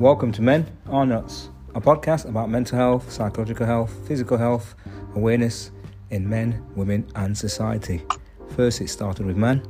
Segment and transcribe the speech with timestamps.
[0.00, 4.74] Welcome to Men Are Nuts, a podcast about mental health, psychological health, physical health,
[5.14, 5.70] awareness
[6.10, 8.02] in men, women, and society.
[8.56, 9.62] First, it started with man,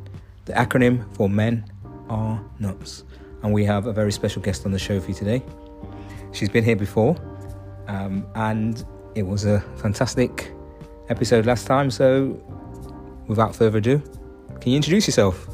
[0.46, 1.66] the acronym for Men
[2.08, 3.04] Are Nuts.
[3.42, 5.42] And we have a very special guest on the show for you today.
[6.32, 7.16] She's been here before,
[7.86, 8.82] um, and
[9.14, 10.52] it was a fantastic
[11.10, 11.90] episode last time.
[11.90, 12.40] So,
[13.26, 14.02] without further ado,
[14.62, 15.46] can you introduce yourself?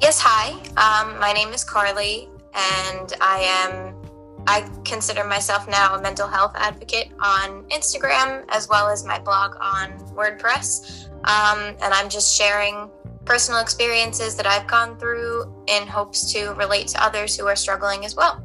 [0.00, 0.52] Yes, hi.
[0.78, 3.96] Um, my name is Carly, and I am.
[4.46, 9.54] I consider myself now a mental health advocate on Instagram as well as my blog
[9.60, 11.08] on WordPress.
[11.24, 12.90] Um, and I'm just sharing
[13.24, 18.04] personal experiences that I've gone through in hopes to relate to others who are struggling
[18.04, 18.42] as well.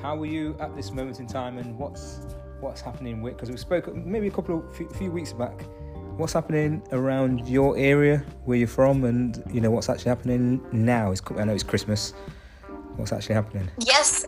[0.00, 2.20] How are you at this moment in time, and what's
[2.60, 3.36] what's happening with?
[3.36, 5.62] Because we spoke maybe a couple of few, few weeks back.
[6.16, 11.12] What's happening around your area, where you're from, and you know what's actually happening now?
[11.12, 12.12] Is I know it's Christmas.
[12.96, 13.68] What's actually happening?
[13.78, 14.26] Yes.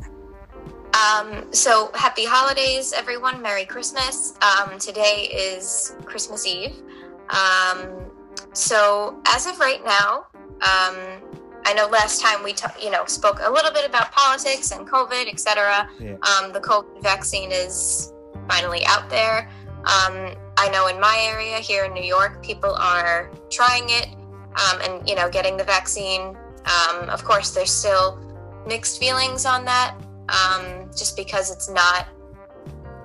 [0.97, 3.43] Um, so happy holidays, everyone.
[3.43, 4.35] Merry Christmas.
[4.43, 6.83] Um, today is Christmas Eve.
[7.31, 8.11] Um,
[8.53, 11.23] so as of right now, um,
[11.65, 14.89] I know last time we ta- you know spoke a little bit about politics and
[14.89, 15.89] COVID, etc.
[16.01, 16.13] Yeah.
[16.13, 18.13] Um, the COVID vaccine is
[18.49, 19.51] finally out there.
[19.79, 24.09] Um, I know in my area here in New York, people are trying it
[24.57, 26.37] um, and you know getting the vaccine.
[26.67, 28.19] Um, of course, there's still
[28.67, 29.95] mixed feelings on that,
[30.29, 32.09] um, just because it's not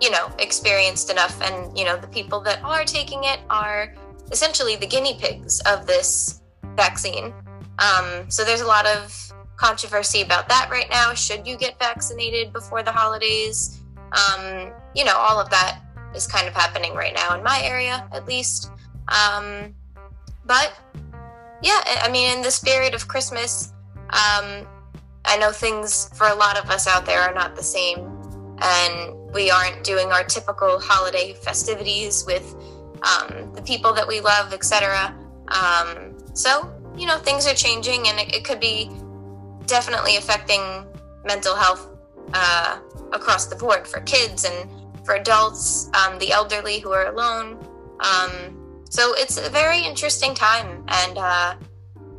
[0.01, 3.93] you know experienced enough, and you know the people that are taking it are
[4.31, 6.41] essentially the guinea pigs of this
[6.75, 7.33] vaccine.
[7.79, 11.13] Um, so there's a lot of controversy about that right now.
[11.13, 13.79] Should you get vaccinated before the holidays?
[14.11, 15.81] Um, you know, all of that
[16.15, 18.71] is kind of happening right now in my area, at least.
[19.07, 19.75] Um,
[20.45, 20.73] but
[21.61, 23.73] yeah, I mean, in the spirit of Christmas,
[24.09, 24.67] um,
[25.25, 27.99] I know things for a lot of us out there are not the same,
[28.59, 32.55] and we aren't doing our typical holiday festivities with
[33.03, 35.15] um, the people that we love, etc.
[35.47, 38.91] Um, so, you know, things are changing, and it, it could be
[39.65, 40.61] definitely affecting
[41.25, 41.87] mental health
[42.33, 42.79] uh,
[43.13, 44.69] across the board for kids and
[45.05, 47.57] for adults, um, the elderly who are alone.
[47.99, 51.55] Um, so it's a very interesting time, and uh,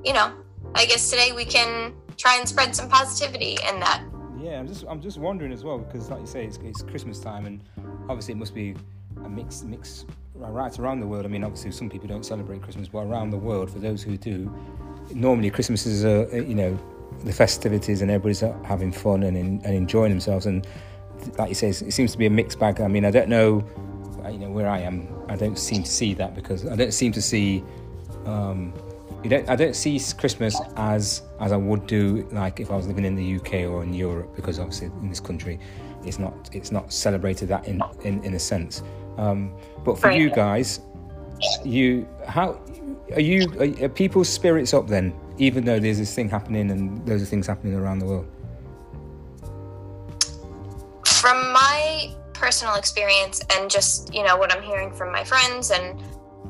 [0.04, 0.32] you know,
[0.74, 4.04] I guess today we can try and spread some positivity in that.
[4.40, 7.18] Yeah, I'm just I'm just wondering as well because, like you say, it's, it's Christmas
[7.18, 7.60] time, and
[8.08, 8.76] obviously it must be
[9.24, 11.24] a mix mix right around the world.
[11.24, 14.16] I mean, obviously some people don't celebrate Christmas, but around the world, for those who
[14.16, 14.52] do,
[15.12, 16.78] normally Christmas is a you know
[17.24, 20.46] the festivities and everybody's having fun and, and enjoying themselves.
[20.46, 20.66] And
[21.38, 22.80] like you say, it seems to be a mixed bag.
[22.80, 23.64] I mean, I don't know,
[24.24, 26.94] uh, you know, where I am, I don't seem to see that because I don't
[26.94, 27.64] seem to see.
[28.26, 28.72] Um,
[29.28, 33.04] don't, I don't see Christmas as as I would do like if I was living
[33.04, 35.58] in the UK or in Europe because obviously in this country
[36.04, 38.82] it's not it's not celebrated that in in, in a sense.
[39.18, 39.52] Um,
[39.84, 40.20] but for Right.
[40.20, 40.80] you guys,
[41.64, 42.60] you how
[43.14, 45.14] are you are, are people's spirits up then?
[45.38, 48.26] Even though there's this thing happening and those are things happening around the world.
[51.06, 56.02] From my personal experience and just you know what I'm hearing from my friends and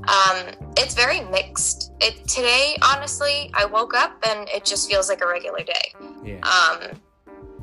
[0.09, 0.47] um,
[0.77, 1.93] it's very mixed.
[2.01, 5.95] It today, honestly, I woke up and it just feels like a regular day.
[6.25, 6.41] Yeah.
[6.41, 7.01] um,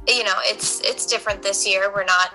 [0.08, 2.34] you know it's it's different this year we're not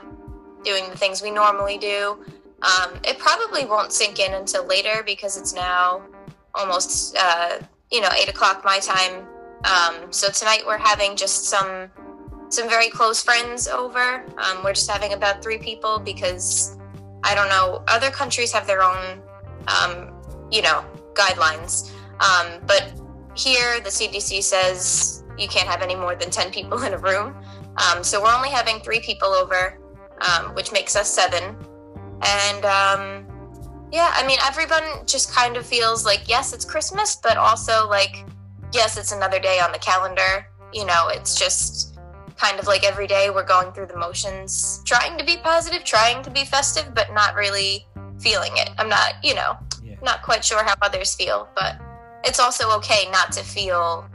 [0.64, 2.24] doing the things we normally do
[2.62, 6.02] um, it probably won't sink in until later because it's now
[6.54, 7.58] almost uh,
[7.90, 9.26] you know eight o'clock my time
[9.64, 11.90] um, so tonight we're having just some
[12.48, 16.78] some very close friends over um, we're just having about three people because
[17.24, 19.20] i don't know other countries have their own
[19.68, 20.12] um,
[20.50, 21.92] you know guidelines.
[22.20, 22.92] Um, but
[23.36, 27.34] here the cdc says you can't have any more than 10 people in a room.
[27.76, 29.80] Um, so we're only having three people over
[30.20, 31.56] um, which makes us seven.
[32.22, 33.26] And um,
[33.92, 38.24] yeah i mean everyone just kind of feels like yes it's christmas but also like
[38.72, 40.46] yes it's another day on the calendar.
[40.72, 41.96] You know it's just
[42.36, 46.22] kind of like every day we're going through the motions trying to be positive trying
[46.24, 47.86] to be festive but not really
[48.18, 48.70] feeling it.
[48.78, 49.56] I'm not you know.
[50.04, 51.76] Not quite sure how others feel but
[52.24, 54.08] it's also okay not to feel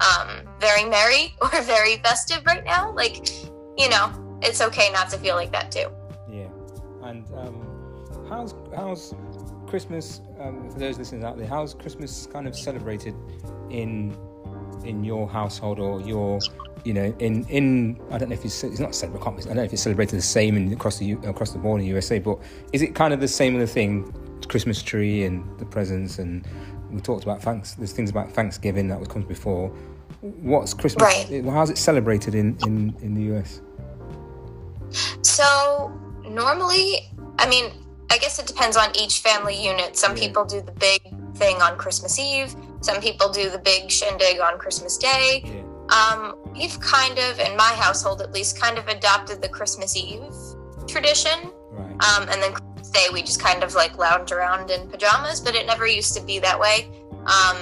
[0.00, 3.30] um, very merry or very festive right now like
[3.78, 4.12] you know
[4.42, 5.86] it's okay not to feel like that too
[6.30, 6.48] Yeah,
[7.02, 9.14] and um, how's how's
[9.70, 11.46] Christmas um, for those listeners out there?
[11.46, 13.14] How's Christmas kind of celebrated
[13.70, 14.16] in
[14.84, 16.40] in your household or your
[16.84, 19.44] you know in in I don't know if it's it's not celebrated.
[19.44, 21.86] I don't know if it's celebrated the same in, across the across the board in
[21.86, 22.38] the USA, but
[22.72, 24.12] is it kind of the same thing?
[24.50, 26.44] Christmas tree and the presents and
[26.90, 27.74] we talked about thanks.
[27.74, 29.68] There's things about Thanksgiving that was comes before.
[30.20, 31.02] what's Christmas?
[31.02, 31.44] Right.
[31.44, 33.60] How's it celebrated in in in the US?
[35.22, 35.92] So
[36.28, 37.08] normally,
[37.38, 37.72] I mean,
[38.10, 39.96] I guess it depends on each family unit.
[39.96, 40.24] Some Yeah.
[40.24, 41.00] people do the big
[41.36, 42.54] thing on Christmas Eve.
[42.80, 45.42] Some people do the big shindig on Christmas Day.
[45.44, 45.62] Yeah.
[45.96, 50.22] Um, we've kind of, in my household at least, kind of adopted the Christmas Eve
[50.88, 51.38] tradition.
[51.70, 51.96] Right.
[52.08, 52.52] Um, and then
[52.92, 56.22] Day, we just kind of like lounge around in pajamas, but it never used to
[56.22, 56.90] be that way.
[57.26, 57.56] Um,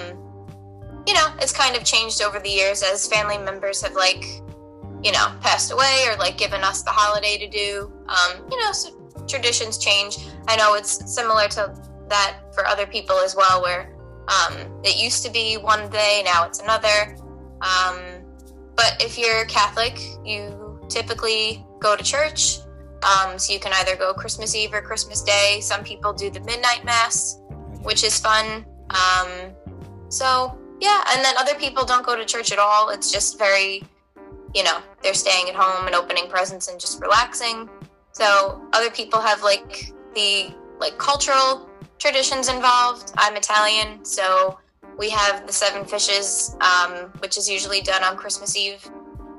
[1.06, 4.24] you know, it's kind of changed over the years as family members have like,
[5.02, 7.92] you know, passed away or like given us the holiday to do.
[8.08, 8.90] Um, you know, so
[9.26, 10.18] traditions change.
[10.48, 11.74] I know it's similar to
[12.08, 13.94] that for other people as well, where
[14.28, 17.16] um, it used to be one day, now it's another.
[17.60, 17.98] Um,
[18.76, 22.58] but if you're Catholic, you typically go to church.
[23.02, 25.60] Um, so you can either go Christmas Eve or Christmas Day.
[25.60, 27.40] Some people do the midnight mass,
[27.82, 28.64] which is fun.
[28.90, 29.52] Um,
[30.08, 32.90] so yeah, and then other people don't go to church at all.
[32.90, 33.82] It's just very,
[34.54, 37.68] you know, they're staying at home and opening presents and just relaxing.
[38.12, 41.68] So other people have like the like cultural
[41.98, 43.12] traditions involved.
[43.16, 44.58] I'm Italian, so
[44.98, 48.88] we have the seven fishes, um, which is usually done on Christmas Eve.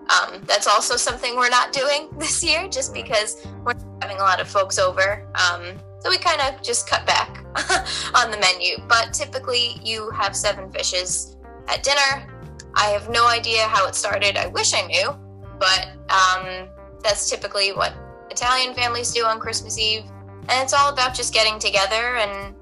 [0.09, 4.39] Um, that's also something we're not doing this year, just because we're having a lot
[4.41, 5.27] of folks over.
[5.35, 7.43] Um, so we kind of just cut back
[8.15, 8.77] on the menu.
[8.87, 12.35] But typically, you have seven fishes at dinner.
[12.75, 14.37] I have no idea how it started.
[14.37, 15.11] I wish I knew,
[15.59, 16.69] but um,
[17.03, 17.93] that's typically what
[18.29, 20.03] Italian families do on Christmas Eve.
[20.47, 22.55] And it's all about just getting together and,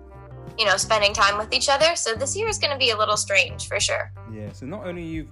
[0.57, 1.95] you know, spending time with each other.
[1.95, 4.11] So this year is going to be a little strange for sure.
[4.33, 4.51] Yeah.
[4.51, 5.29] So not only you've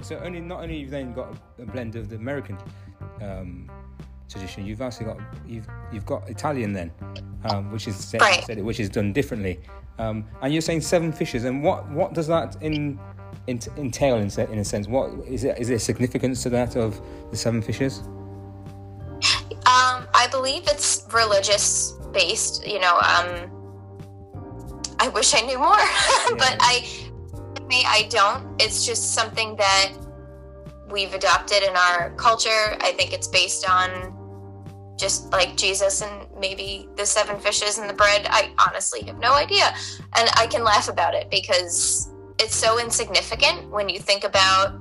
[0.00, 2.58] so only not only you've then got a blend of the American
[3.20, 3.70] um,
[4.28, 6.90] tradition, you've also got you've you've got Italian then,
[7.50, 8.44] um, which is said, Right.
[8.44, 9.60] said which is done differently.
[9.98, 12.98] Um, and you're saying seven fishes, and what what does that in,
[13.46, 14.88] in entail in, in a sense?
[14.88, 15.58] What is it?
[15.58, 17.00] Is there significance to that of
[17.30, 18.02] the seven fishes?
[19.66, 22.66] Um, I believe it's religious based.
[22.66, 23.50] You know, um,
[24.98, 25.76] I wish I knew more,
[26.38, 26.86] but I,
[27.66, 28.60] me, I don't.
[28.60, 29.92] It's just something that
[30.90, 32.76] we've adopted in our culture.
[32.80, 34.12] I think it's based on
[34.98, 38.26] just like Jesus and maybe the seven fishes and the bread.
[38.30, 39.74] I honestly have no idea,
[40.16, 44.80] and I can laugh about it because it's so insignificant when you think about.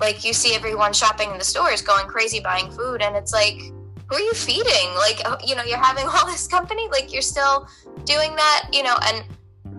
[0.00, 3.60] Like you see everyone shopping in the stores, going crazy buying food, and it's like
[4.10, 4.94] who are you feeding?
[4.96, 7.68] Like, oh, you know, you're having all this company, like you're still
[8.04, 9.24] doing that, you know, and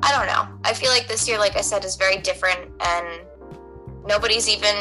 [0.04, 0.60] I don't know.
[0.64, 3.08] I feel like this year, like I said, is very different and
[4.06, 4.76] nobody's even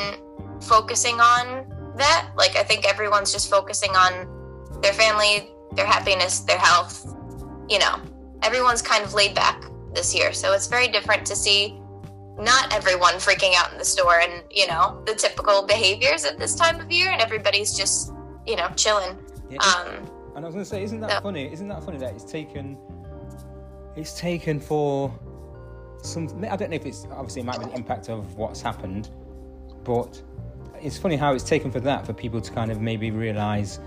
[0.62, 2.30] focusing on that.
[2.36, 7.14] Like, I think everyone's just focusing on their family, their happiness, their health,
[7.68, 8.00] you know,
[8.42, 9.64] everyone's kind of laid back
[9.94, 10.32] this year.
[10.32, 11.78] So it's very different to see
[12.38, 16.54] not everyone freaking out in the store and, you know, the typical behaviors at this
[16.54, 18.12] time of year and everybody's just,
[18.46, 19.18] you know, chilling.
[19.50, 19.58] Yeah.
[19.58, 21.52] Um, And I was going to say, isn't that funny?
[21.52, 22.78] Isn't that funny that it's taken?
[24.00, 25.12] It's taken for
[26.02, 26.26] some.
[26.50, 29.10] I don't know if it's obviously it might be the impact of what's happened,
[29.84, 30.22] but
[30.80, 33.78] it's funny how it's taken for that for people to kind of maybe realise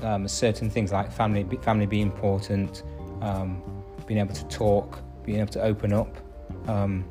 [0.00, 2.84] um, certain things like family, family being important,
[3.20, 3.62] um,
[4.06, 6.16] being able to talk, being able to open up.
[6.66, 7.04] Um,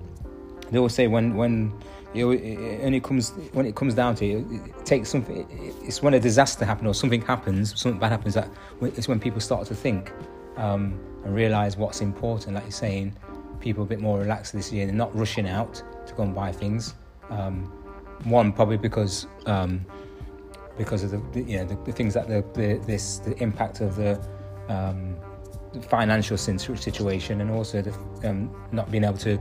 [0.71, 1.71] they always say when when
[2.15, 5.47] it only comes when it comes down to it, it takes something.
[5.51, 8.49] It, it's when a disaster happens or something happens, something bad happens that
[8.81, 10.11] it's when people start to think
[10.57, 12.55] um, and realise what's important.
[12.55, 13.15] Like you're saying,
[13.59, 14.85] people a bit more relaxed this year.
[14.85, 16.95] They're not rushing out to go and buy things.
[17.29, 17.71] Um,
[18.23, 19.85] one probably because um,
[20.77, 23.81] because of the, the you know the, the things that the, the this the impact
[23.81, 24.19] of the
[24.69, 25.15] um,
[25.89, 27.93] financial situation and also the
[28.27, 29.39] um, not being able to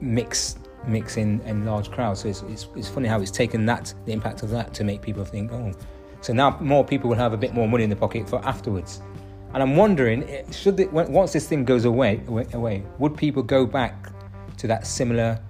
[0.00, 0.56] mix
[0.86, 2.20] mix in, in large crowds.
[2.20, 5.02] So it's, it's, it's funny how it's taken that the impact of that to make
[5.02, 5.72] people think, oh,
[6.20, 9.02] so now more people will have a bit more money in the pocket for afterwards.
[9.54, 13.66] And I'm wondering, eh, should once this thing goes away, away, away, would people go
[13.66, 14.12] back
[14.58, 15.40] to that similar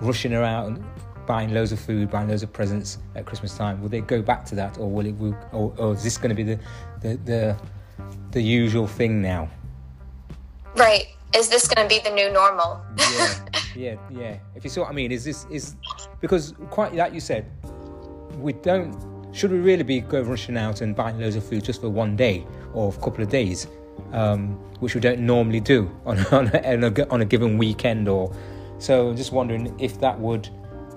[0.00, 0.82] rushing around,
[1.26, 3.80] buying loads of food, buying loads of presents at Christmas time?
[3.80, 5.12] Will they go back to that, or will it?
[5.12, 6.58] Will, or, or is this going to be the,
[7.00, 7.56] the the
[8.32, 9.48] the usual thing now?
[10.76, 11.06] right.
[11.36, 12.80] Is this going to be the new normal?
[12.98, 13.34] yeah,
[13.76, 14.36] yeah, yeah.
[14.56, 15.76] If you see what I mean, is this is
[16.20, 17.46] because quite like you said,
[18.38, 18.96] we don't.
[19.32, 22.16] Should we really be going rushing out and buying loads of food just for one
[22.16, 23.66] day or a couple of days,
[24.12, 24.50] um,
[24.80, 28.08] which we don't normally do on on a, on a, on a given weekend?
[28.08, 28.34] Or
[28.78, 30.48] so, I'm just wondering if that would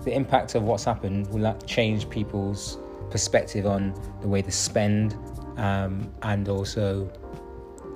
[0.04, 2.78] the impact of what's happened will that change people's
[3.10, 5.16] perspective on the way they spend
[5.58, 7.10] um, and also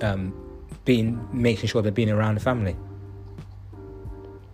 [0.00, 0.32] um,
[0.84, 2.76] being making sure they're being around the family.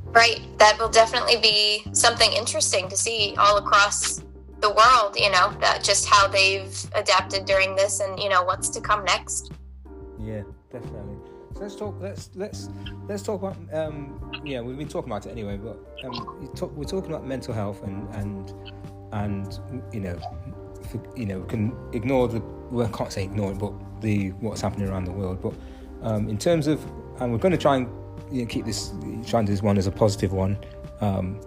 [0.07, 0.40] Right.
[0.59, 4.23] That will definitely be something interesting to see all across
[4.64, 8.71] the world, you know, that just how they've adapted during this and, you know, what's
[8.71, 9.52] to come next.
[10.18, 10.42] Yeah,
[10.73, 11.16] definitely.
[11.52, 11.94] So let's talk.
[12.00, 12.68] Let's let's
[13.06, 13.56] let's talk about.
[13.73, 17.54] Um, yeah, we've been talking about it anyway, but um, talk, we're talking about mental
[17.54, 18.52] health and and
[19.12, 19.61] and
[19.92, 20.18] you know,
[20.90, 22.40] for, you know, we can ignore the.
[22.71, 25.42] Well, I can't say ignore it, but the what's happening around the world.
[25.42, 25.54] But
[26.02, 26.85] um, in terms of,
[27.21, 27.88] and we're going to try and
[28.33, 28.92] you know, keep this,
[29.26, 30.56] trying to this one as a positive one.
[31.00, 31.38] Um,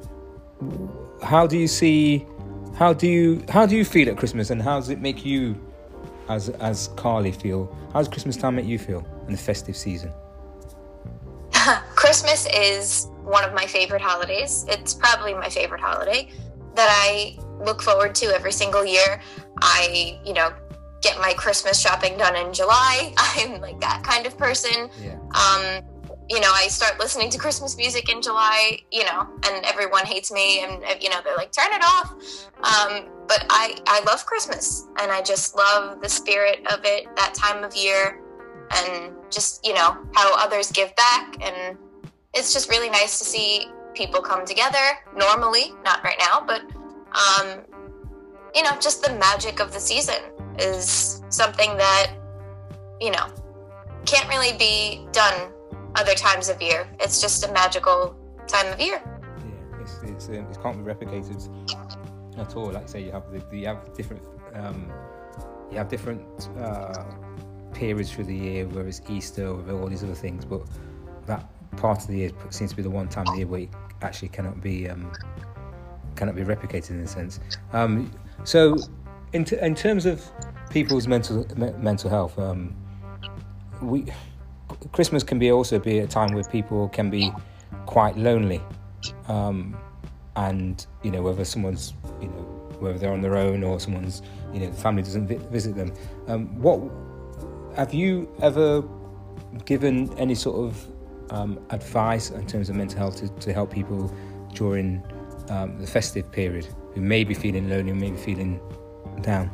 [1.22, 2.26] how do you see?
[2.78, 5.60] How do you how do you feel at Christmas, and how does it make you,
[6.30, 7.76] as as Carly, feel?
[7.92, 10.12] How does Christmas time make you feel in the festive season?
[11.96, 14.64] Christmas is one of my favorite holidays.
[14.68, 16.30] It's probably my favorite holiday
[16.76, 19.22] that I look forward to every single year.
[19.60, 20.54] I, you know,
[21.02, 23.12] get my Christmas shopping done in July.
[23.18, 24.92] I'm like that kind of person.
[25.02, 25.18] Yeah.
[25.34, 25.84] Um,
[26.30, 30.32] you know, I start listening to Christmas music in July, you know, and everyone hates
[30.32, 32.12] me and, you know, they're like, turn it off.
[32.58, 37.34] Um, but I, I love Christmas and I just love the spirit of it that
[37.34, 38.22] time of year
[38.72, 41.38] and just, you know, how others give back.
[41.42, 41.78] And
[42.34, 44.78] it's just really nice to see people come together
[45.16, 46.62] normally, not right now, but,
[47.16, 47.62] um,
[48.54, 50.22] you know, just the magic of the season
[50.60, 52.12] is something that,
[53.00, 53.28] you know,
[54.06, 55.52] can't really be done
[55.96, 56.88] other times of year.
[57.00, 58.16] It's just a magical
[58.48, 59.02] time of year.
[59.04, 61.50] Yeah, it's, it's, um, it can't be replicated
[62.38, 62.72] at all.
[62.72, 64.22] Like say, you have the, you have different
[64.54, 64.92] um,
[65.72, 67.04] you have different uh,
[67.74, 70.62] periods through the year, where it's Easter or all these other things, but
[71.26, 71.46] that
[71.78, 73.70] part of the year seems to be the one time of the year where it
[74.02, 75.12] actually cannot be um,
[76.16, 77.40] cannot be replicated in a sense.
[77.74, 78.12] Um,
[78.44, 78.78] so,
[79.34, 80.24] in, t- in terms of
[80.70, 82.76] people's mental me- mental health, um,
[83.82, 84.06] we
[84.92, 87.32] Christmas can be also be a time where people can be
[87.86, 88.62] quite lonely,
[89.28, 89.78] um,
[90.36, 92.44] and you know whether someone's you know
[92.80, 94.22] whether they're on their own or someone's
[94.54, 95.94] you know the family doesn't vi- visit them.
[96.28, 96.80] Um, what
[97.76, 98.84] have you ever
[99.66, 100.88] given any sort of
[101.32, 104.14] um, advice in terms of mental health to, to help people
[104.54, 105.04] during
[105.50, 108.60] um, the festive period who may be feeling lonely, may be feeling
[109.22, 109.52] down?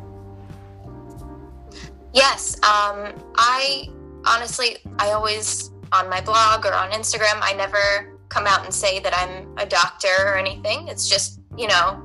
[2.13, 3.89] Yes, um, I
[4.25, 8.99] honestly, I always on my blog or on Instagram, I never come out and say
[8.99, 10.87] that I'm a doctor or anything.
[10.87, 12.01] It's just, you know,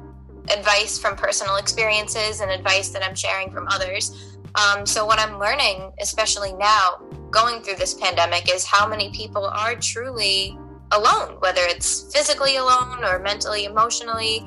[0.50, 4.36] advice from personal experiences and advice that I'm sharing from others.
[4.54, 9.46] Um, so, what I'm learning, especially now, going through this pandemic, is how many people
[9.46, 10.58] are truly
[10.92, 14.40] alone, whether it's physically alone or mentally, emotionally.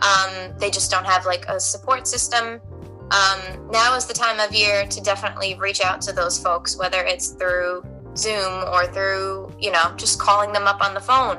[0.00, 2.60] Um, they just don't have like a support system
[3.12, 7.02] um, now is the time of year to definitely reach out to those folks, whether
[7.02, 7.84] it's through
[8.16, 11.36] Zoom or through, you know, just calling them up on the phone.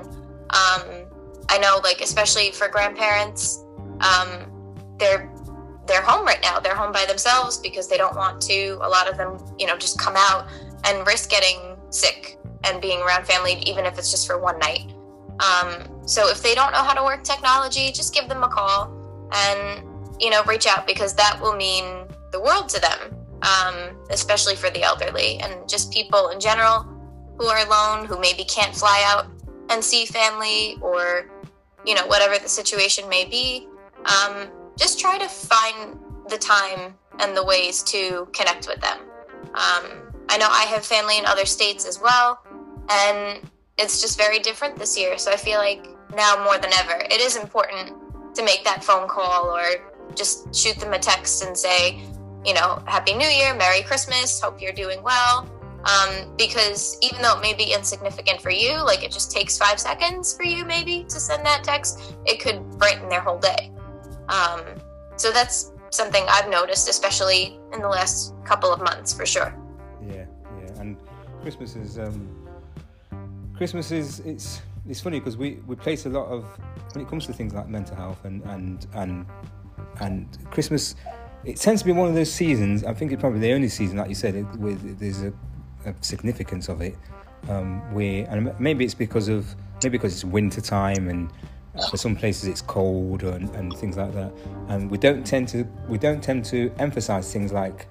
[0.52, 1.08] Um,
[1.50, 3.66] I know, like, especially for grandparents,
[4.02, 4.52] um,
[5.00, 5.32] they're
[5.88, 6.60] they're home right now.
[6.60, 8.78] They're home by themselves because they don't want to.
[8.82, 10.48] A lot of them, you know, just come out
[10.86, 14.94] and risk getting sick and being around family, even if it's just for one night.
[15.40, 18.96] Um, so if they don't know how to work technology, just give them a call
[19.34, 24.56] and you know, reach out because that will mean the world to them, um, especially
[24.56, 26.88] for the elderly and just people in general
[27.38, 29.28] who are alone, who maybe can't fly out
[29.70, 31.30] and see family or,
[31.86, 33.68] you know, whatever the situation may be.
[34.06, 35.98] Um, just try to find
[36.30, 39.00] the time and the ways to connect with them.
[39.54, 42.44] Um, I know I have family in other states as well,
[42.90, 43.40] and
[43.78, 45.18] it's just very different this year.
[45.18, 47.94] So I feel like now more than ever, it is important
[48.36, 49.64] to make that phone call or
[50.16, 52.02] just shoot them a text and say,
[52.46, 55.50] you know, Happy New Year, Merry Christmas, hope you're doing well.
[55.86, 59.80] Um, because even though it may be insignificant for you, like it just takes five
[59.80, 63.72] seconds for you maybe to send that text, it could brighten their whole day.
[64.30, 64.62] Um,
[65.18, 69.54] so that's something I've noticed, especially in the last couple of months, for sure.
[70.02, 70.26] Yeah,
[70.60, 70.98] yeah, and
[71.42, 72.30] Christmas is um,
[73.56, 76.46] Christmas is it's it's funny because we we place a lot of
[76.94, 79.26] when it comes to things like mental health and and and
[80.00, 80.96] and Christmas,
[81.44, 82.84] it tends to be one of those seasons.
[82.84, 85.34] I think it's probably the only season, like you said, it, where there's a,
[85.86, 86.96] a significance of it.
[87.50, 91.30] Um, where and maybe it's because of maybe because it's winter time and
[91.90, 94.32] for some places it's cold and, and things like that.
[94.70, 97.88] And we don't tend to we don't tend to emphasize things like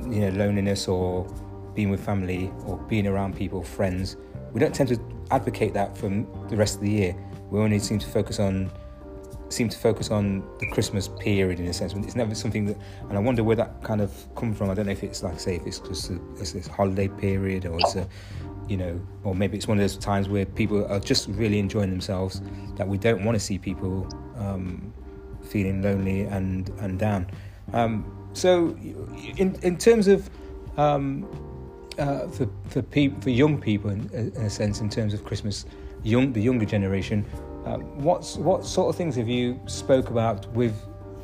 [0.00, 1.32] you know loneliness or
[1.74, 4.16] being with family or being around people, friends.
[4.52, 6.08] We don't tend to advocate that for
[6.48, 7.16] the rest of the year.
[7.50, 8.70] We only seem to focus on
[9.48, 11.94] seem to focus on the Christmas period in a sense.
[11.94, 12.76] It's never something that,
[13.08, 14.70] and I wonder where that kind of come from.
[14.70, 17.66] I don't know if it's like say, if it's just a, it's this holiday period
[17.66, 18.08] or it's a,
[18.68, 21.90] you know, or maybe it's one of those times where people are just really enjoying
[21.90, 22.42] themselves
[22.76, 24.92] that we don't want to see people um,
[25.42, 27.30] feeling lonely and and down.
[27.72, 28.76] Um, so,
[29.36, 30.28] in in terms of
[30.76, 31.26] um,
[31.98, 35.64] uh, for for people for young people in, in, a sense, in terms of Christmas,
[36.02, 37.24] young the younger generation,
[37.66, 40.80] uh, what's what sort of things have you spoke about with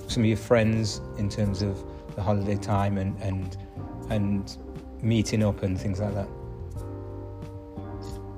[0.09, 1.83] some of your friends in terms of
[2.17, 3.57] the holiday time and and
[4.11, 4.57] and
[5.01, 6.29] meeting up and things like that?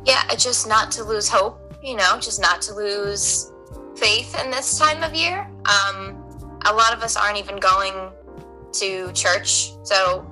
[0.04, 3.50] Yeah, just not to lose hope, you know, just not to lose
[3.96, 5.48] faith in this time of year.
[5.64, 6.20] Um,
[6.66, 8.10] a lot of us aren't even going
[8.72, 10.30] to church, so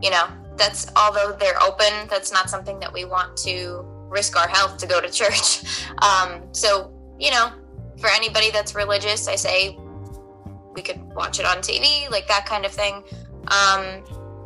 [0.00, 4.48] you know, that's although they're open, that's not something that we want to risk our
[4.48, 5.64] health to go to church.
[6.02, 7.52] Um, so, you know,
[7.98, 9.78] for anybody that's religious, I say
[10.74, 13.04] we could watch it on TV, like that kind of thing.
[13.48, 14.02] Um,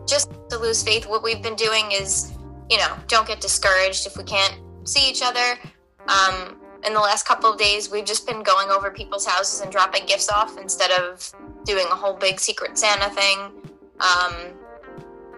[0.06, 2.32] just to lose faith, what we've been doing is,
[2.68, 5.58] you know, don't get discouraged if we can't see each other.
[6.08, 9.70] Um, in the last couple of days, we've just been going over people's houses and
[9.72, 11.32] dropping gifts off instead of
[11.64, 13.38] doing a whole big secret Santa thing.
[14.00, 14.34] Um,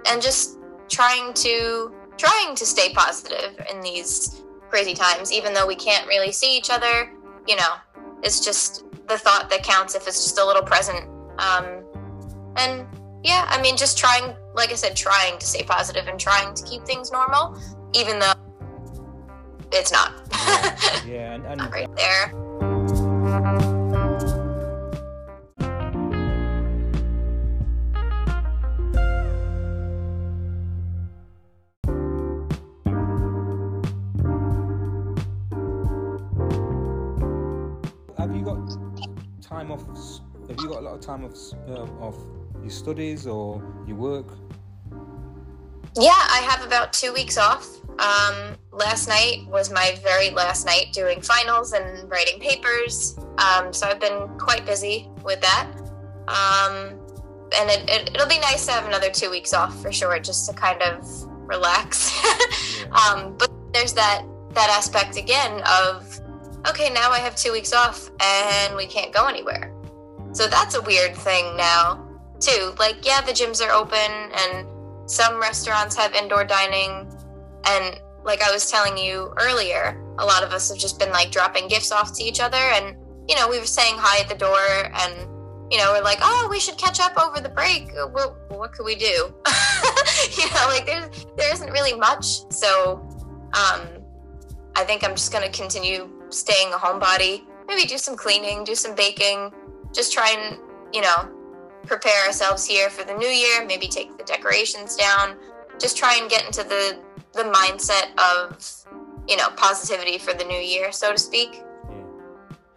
[0.09, 5.77] and just trying to trying to stay positive in these crazy times, even though we
[5.77, 7.11] can't really see each other.
[7.47, 7.75] You know,
[8.23, 11.09] it's just the thought that counts if it's just a little present.
[11.39, 11.85] Um,
[12.57, 12.87] and
[13.23, 16.65] yeah, I mean, just trying, like I said, trying to stay positive and trying to
[16.65, 17.61] keep things normal,
[17.95, 18.33] even though
[19.73, 20.13] it's not.
[20.33, 23.76] yeah, yeah and, and right there.
[40.97, 41.35] Have you got a lot of
[41.69, 42.17] time off uh, off
[42.63, 44.27] your studies or your work?
[45.99, 47.67] Yeah, I have about two weeks off.
[47.99, 53.19] Um, last night was my very last night doing finals and writing papers.
[53.39, 55.71] Um, so I've been quite busy with that.
[56.29, 56.99] Um,
[57.59, 60.49] and it, it, will be nice to have another two weeks off for sure, just
[60.49, 61.07] to kind of
[61.47, 62.13] relax.
[62.87, 66.21] Um, but there's that that aspect again of
[66.69, 69.76] okay, now I have two weeks off and we can't go anywhere.
[70.37, 72.07] So that's a weird thing now
[72.41, 72.75] too.
[72.79, 74.69] Like, yeah, the gyms are open and
[75.09, 77.11] some restaurants have indoor dining
[77.65, 81.31] and like I was telling you earlier, a lot of us have just been like
[81.31, 82.97] dropping gifts off to each other and
[83.27, 84.61] you know, we were saying hi at the door
[84.93, 85.27] and
[85.73, 87.91] you know, we're like, "Oh, we should catch up over the break.
[87.95, 89.07] Well, what could we do?"
[90.37, 92.53] you know, like there's there isn't really much.
[92.53, 93.09] So,
[93.55, 93.89] um
[94.77, 97.45] I think I'm just going to continue staying a homebody.
[97.67, 99.51] Maybe do some cleaning, do some baking,
[99.97, 100.59] just try and,
[100.93, 101.29] you know,
[101.87, 105.37] prepare ourselves here for the new year, maybe take the decorations down,
[105.81, 107.01] just try and get into the
[107.33, 108.57] the mindset of
[109.29, 111.51] you know positivity for the new year, so to speak.
[111.91, 111.97] Yeah.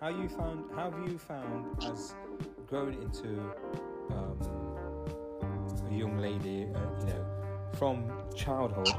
[0.02, 0.66] How you found?
[0.76, 2.16] How have you found as
[2.68, 3.40] growing into
[4.12, 4.38] um,
[5.90, 6.68] a young lady?
[6.76, 7.26] Uh, you know,
[7.78, 8.90] from childhood.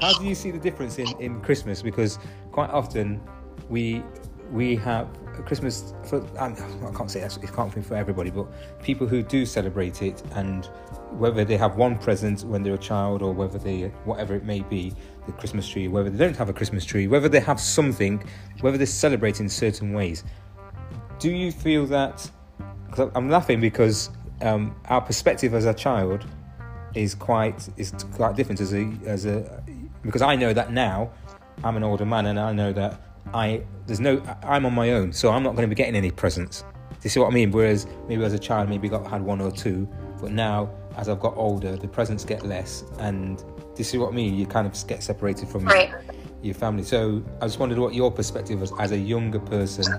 [0.00, 1.82] How do you see the difference in in Christmas?
[1.82, 2.18] Because
[2.52, 3.20] quite often
[3.68, 4.02] we
[4.50, 5.08] we have
[5.46, 8.46] Christmas for um, I can't say it can't be for everybody, but
[8.82, 10.66] people who do celebrate it and
[11.12, 14.60] whether they have one present when they're a child or whether they whatever it may
[14.60, 14.94] be
[15.26, 18.22] the christmas tree whether they don't have a christmas tree whether they have something
[18.60, 20.22] whether they celebrate in certain ways.
[21.18, 22.30] Do you feel that
[23.14, 24.10] i'm laughing because
[24.42, 26.24] um, our perspective as a child
[26.94, 29.62] is quite is quite different as a as a
[30.02, 31.10] because i know that now
[31.62, 33.00] i'm an older man and i know that
[33.34, 36.10] i there's no i'm on my own so i'm not going to be getting any
[36.10, 39.22] presents do you see what i mean whereas maybe as a child maybe got had
[39.22, 39.88] one or two
[40.20, 44.12] but now as I've got older, the presents get less, and do you see what
[44.12, 44.34] I mean?
[44.34, 45.90] You kind of get separated from right.
[45.90, 46.02] your,
[46.42, 46.82] your, family.
[46.82, 49.92] So I just wondered what your perspective was as a younger person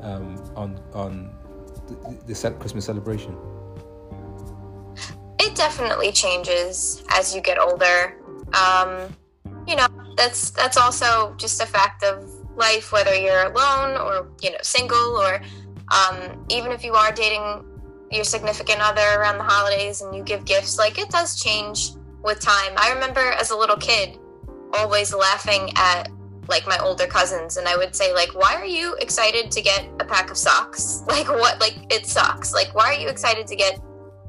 [0.00, 1.30] um, on on
[1.86, 3.36] the, the Christmas celebration.
[5.38, 8.18] It definitely changes as you get older.
[8.52, 9.16] Um,
[9.66, 14.50] you know, that's that's also just a fact of life, whether you're alone or you
[14.50, 15.42] know single, or
[15.90, 17.64] um, even if you are dating
[18.10, 22.40] your significant other around the holidays and you give gifts, like it does change with
[22.40, 22.72] time.
[22.76, 24.18] I remember as a little kid
[24.74, 26.10] always laughing at
[26.48, 29.88] like my older cousins and I would say like why are you excited to get
[30.00, 31.02] a pack of socks?
[31.08, 32.52] Like what like it sucks.
[32.52, 33.80] Like why are you excited to get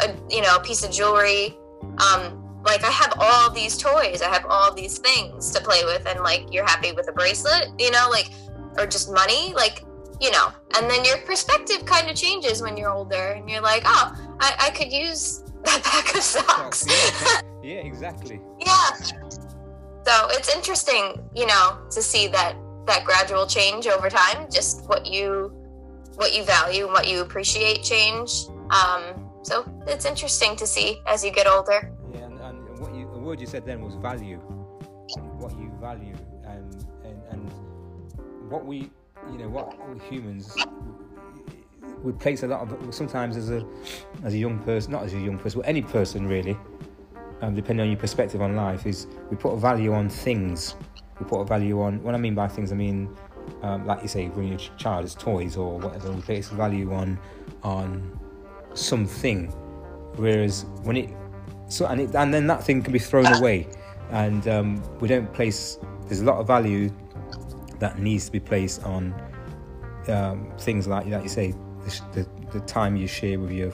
[0.01, 1.57] a you know, a piece of jewelry?
[1.97, 6.05] Um like I have all these toys, I have all these things to play with
[6.07, 8.29] and like you're happy with a bracelet, you know, like
[8.77, 9.83] or just money, like
[10.21, 10.47] you know,
[10.77, 14.55] and then your perspective kind of changes when you're older and you're like, oh, I,
[14.59, 16.85] I could use that pack of socks.
[16.87, 18.41] yeah, yeah, exactly.
[18.59, 18.91] yeah.
[20.05, 22.55] So it's interesting, you know, to see that
[22.87, 25.51] that gradual change over time, just what you
[26.15, 28.45] what you value and what you appreciate change.
[28.69, 31.91] Um, so it's interesting to see as you get older.
[33.23, 34.37] Word you said then was value.
[35.37, 37.51] What you value, and and, and
[38.49, 38.89] what we,
[39.31, 39.73] you know, what
[40.09, 40.55] humans
[42.03, 43.65] we place a lot of sometimes as a
[44.23, 46.57] as a young person, not as a young person, but any person really,
[47.41, 50.75] um, depending on your perspective on life, is we put a value on things.
[51.19, 52.03] We put a value on.
[52.03, 53.09] What I mean by things, I mean,
[53.61, 57.17] um, like you say, when your child is toys or whatever, we place value on
[57.63, 58.19] on
[58.73, 59.47] something.
[60.15, 61.09] Whereas when it
[61.67, 63.67] so and it, and then that thing can be thrown away,
[64.11, 65.77] and um, we don't place.
[66.07, 66.91] There's a lot of value
[67.79, 69.13] that needs to be placed on
[70.07, 71.53] um, things like like you say
[71.85, 73.73] the, the, the time you share with your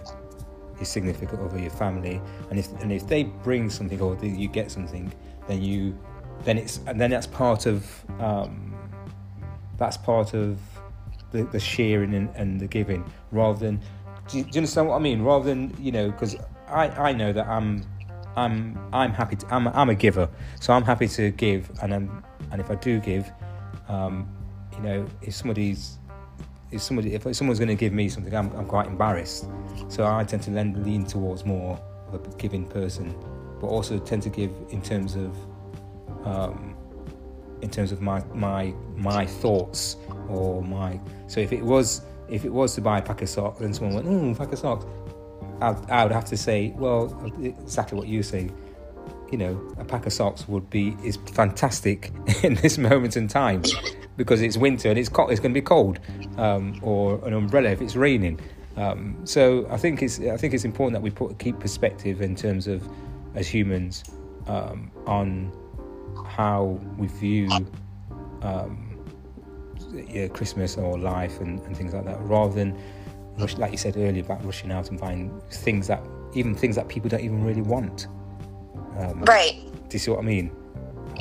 [0.75, 4.71] your significant other, your family, and if and if they bring something or you get
[4.71, 5.11] something,
[5.47, 5.97] then you
[6.43, 7.85] then it's and then that's part of
[8.19, 8.75] um,
[9.77, 10.59] that's part of
[11.31, 13.79] the, the sharing and, and the giving rather than
[14.27, 15.21] do you, do you, understand what I mean?
[15.21, 16.35] Rather than you know, because
[16.71, 17.85] I, I know that I'm
[18.35, 20.29] I'm I'm happy to I'm I'm a giver,
[20.59, 23.31] so I'm happy to give, and I'm, and if I do give,
[23.87, 24.29] um,
[24.73, 25.97] you know, if somebody's
[26.71, 29.47] if somebody if someone's going to give me something, I'm, I'm quite embarrassed.
[29.87, 31.79] So I tend to lean, lean towards more
[32.11, 33.15] of a giving person,
[33.59, 35.35] but also tend to give in terms of
[36.25, 36.75] um,
[37.61, 40.99] in terms of my my my thoughts or my.
[41.27, 43.95] So if it was if it was to buy a pack of socks and someone
[43.95, 44.85] went, "Oh, pack of socks,"
[45.61, 48.49] I, I would have to say, well, exactly what you say.
[49.31, 52.11] You know, a pack of socks would be is fantastic
[52.43, 53.61] in this moment in time
[54.17, 55.99] because it's winter and it's cold, it's going to be cold,
[56.37, 58.39] um, or an umbrella if it's raining.
[58.75, 62.35] Um, so I think it's I think it's important that we put keep perspective in
[62.35, 62.87] terms of
[63.35, 64.03] as humans
[64.47, 65.51] um, on
[66.25, 67.49] how we view
[68.41, 68.89] um,
[70.07, 72.77] yeah, Christmas or life and, and, things like that, rather than
[73.39, 76.87] rush, like you said earlier about rushing out and buying things that even things that
[76.87, 78.07] people don't even really want.
[78.97, 79.59] Um, right.
[79.89, 80.51] Do you see what I mean?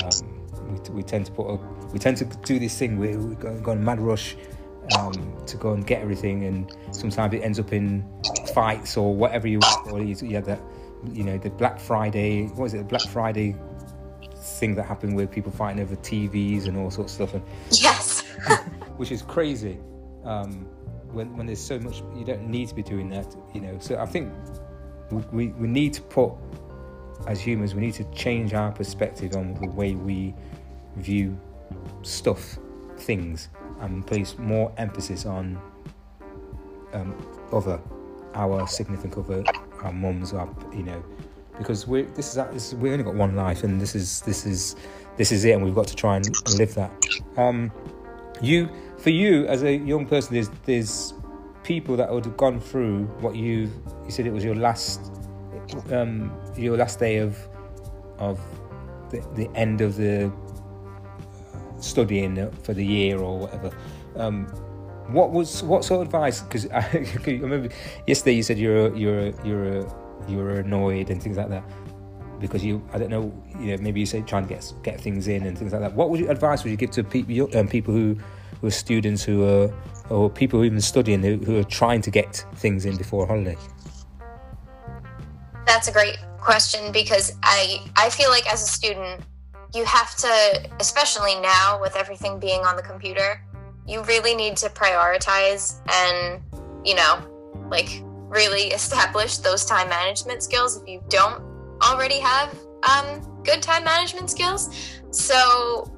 [0.04, 1.56] Um, we, we tend to put a
[1.92, 4.36] we tend to do this thing where we go, go on mad rush
[4.96, 8.04] um, to go and get everything, and sometimes it ends up in
[8.54, 10.60] fights or whatever you or you, you have that,
[11.12, 12.46] you know, the Black Friday.
[12.48, 12.78] What was it?
[12.78, 13.56] The Black Friday
[14.36, 18.20] thing that happened where people fighting over TVs and all sorts of stuff, and yes,
[18.96, 19.78] which is crazy.
[20.24, 20.68] Um,
[21.12, 23.78] when when there's so much, you don't need to be doing that, you know.
[23.80, 24.32] So I think
[25.32, 26.32] we we need to put
[27.26, 30.34] as humans, we need to change our perspective on the way we
[30.96, 31.38] view
[32.02, 32.58] stuff,
[32.98, 33.48] things,
[33.80, 35.60] and place more emphasis on
[36.92, 37.14] um,
[37.52, 37.80] other,
[38.34, 39.44] our significant other,
[39.82, 41.02] our mums, our you know,
[41.58, 44.76] because we this is, we only got one life, and this is this is
[45.16, 46.90] this is it, and we've got to try and live that.
[47.36, 47.72] Um,
[48.40, 48.68] you,
[48.98, 51.14] for you as a young person, there's there's
[51.62, 53.70] people that would have gone through what you
[54.04, 55.12] you said it was your last
[55.92, 57.38] um, your last day of
[58.18, 58.40] of
[59.10, 60.32] the, the end of the
[61.80, 63.70] studying for the year or whatever.
[64.16, 64.46] Um,
[65.08, 66.40] what was what sort of advice?
[66.40, 66.78] Because I,
[67.26, 67.68] I, remember
[68.06, 69.86] yesterday you said you're you're you're
[70.28, 71.64] you're annoyed and things like that
[72.40, 75.28] because you I don't know you know maybe you say trying to get get things
[75.28, 75.94] in and things like that.
[75.94, 78.16] What would you, advice would you give to people um, people who
[78.66, 79.72] are students who are
[80.10, 83.26] or people who are even studying who, who are trying to get things in before
[83.26, 83.56] holiday?
[85.66, 89.22] That's a great question because I I feel like as a student
[89.74, 93.42] you have to, especially now with everything being on the computer,
[93.86, 96.42] you really need to prioritize and,
[96.84, 97.22] you know,
[97.68, 101.42] like really establish those time management skills if you don't
[101.82, 102.56] already have
[102.88, 105.00] um, good time management skills.
[105.10, 105.90] So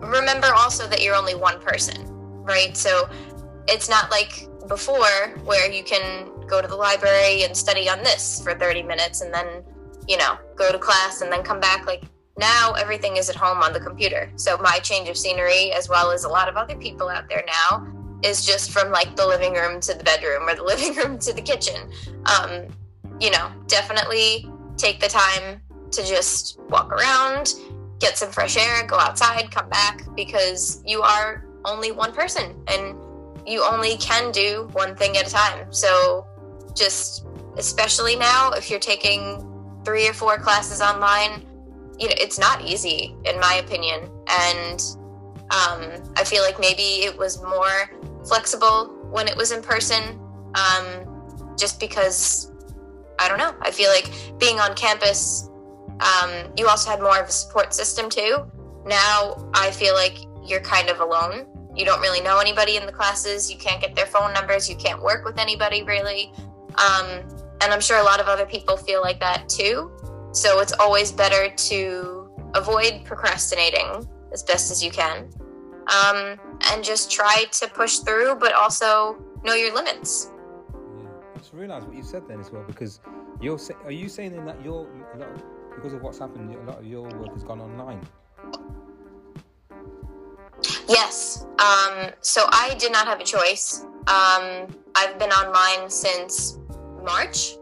[0.00, 2.04] remember also that you're only one person,
[2.44, 2.76] right?
[2.76, 3.08] So
[3.66, 8.42] it's not like before where you can go to the library and study on this
[8.42, 9.62] for 30 minutes and then,
[10.06, 12.02] you know, go to class and then come back like
[12.38, 14.30] now everything is at home on the computer.
[14.36, 17.44] So my change of scenery, as well as a lot of other people out there
[17.46, 17.86] now,
[18.22, 21.32] is just from like the living room to the bedroom or the living room to
[21.32, 21.90] the kitchen.
[22.26, 22.68] Um,
[23.20, 27.54] you know, definitely take the time to just walk around,
[27.98, 32.96] get some fresh air, go outside, come back because you are only one person and
[33.46, 35.72] you only can do one thing at a time.
[35.72, 36.26] So
[36.74, 39.44] just especially now if you're taking
[39.84, 41.42] three or four classes online
[41.98, 44.80] you know it's not easy in my opinion and
[45.50, 47.90] um, i feel like maybe it was more
[48.26, 50.20] flexible when it was in person
[50.54, 52.52] um, just because
[53.18, 55.47] i don't know i feel like being on campus
[56.00, 58.50] Um, you also had more of a support system too.
[58.86, 61.46] Now I feel like you're kind of alone.
[61.74, 63.50] You don't really know anybody in the classes.
[63.50, 64.68] You can't get their phone numbers.
[64.68, 66.32] You can't work with anybody really.
[66.76, 67.22] Um,
[67.60, 69.90] and I'm sure a lot of other people feel like that too.
[70.32, 75.28] So it's always better to avoid procrastinating as best as you can
[75.88, 76.38] um,
[76.70, 80.30] and just try to push through, but also know your limits.
[81.00, 81.08] Yeah.
[81.34, 83.00] I just realised what you said then as well because
[83.40, 84.86] you're say, are you saying that your
[85.78, 88.00] because of what's happened, a lot of your work has gone online?
[90.88, 91.46] Yes.
[91.58, 93.84] Um, so I did not have a choice.
[94.08, 96.58] Um, I've been online since
[97.04, 97.54] March.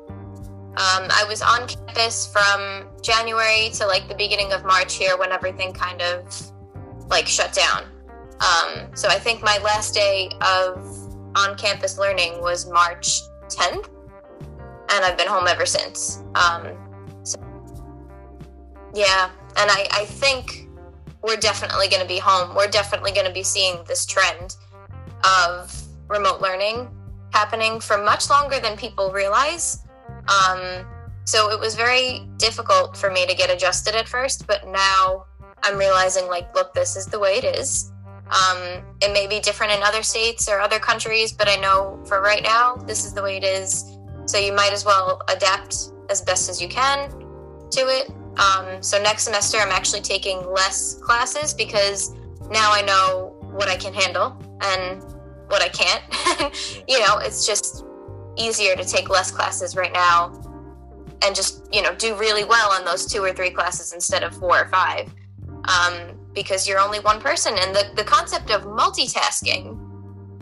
[0.79, 5.33] Um, I was on campus from January to like the beginning of March here when
[5.33, 6.53] everything kind of
[7.09, 7.85] like shut down.
[8.41, 10.77] Um, so I think my last day of
[11.37, 13.89] on campus learning was March 10th,
[14.91, 16.23] and I've been home ever since.
[18.97, 19.29] Yeah,
[19.59, 20.69] and I, I think
[21.23, 22.57] we're definitely going to be home.
[22.57, 24.57] We're definitely going to be seeing this trend
[25.23, 25.71] of
[26.09, 26.89] remote learning
[27.31, 29.85] happening for much longer than people realize.
[30.29, 30.87] Um,
[31.25, 35.27] so it was very difficult for me to get adjusted at first, but now
[35.63, 37.93] I'm realizing, like, look, this is the way it is.
[38.31, 42.23] Um, it may be different in other states or other countries, but I know for
[42.23, 43.99] right now, this is the way it is.
[44.25, 47.11] So you might as well adapt as best as you can
[47.73, 48.11] to it.
[48.39, 52.15] Um, so next semester, I'm actually taking less classes because
[52.51, 55.03] now I know what I can handle and
[55.49, 56.03] what I can't.
[56.89, 57.85] you know, it's just
[58.37, 60.43] easier to take less classes right now
[61.23, 64.35] and just, you know, do really well on those two or three classes instead of
[64.35, 65.13] four or five.
[65.65, 67.55] Um, because you're only one person.
[67.59, 69.83] And the, the concept of multitasking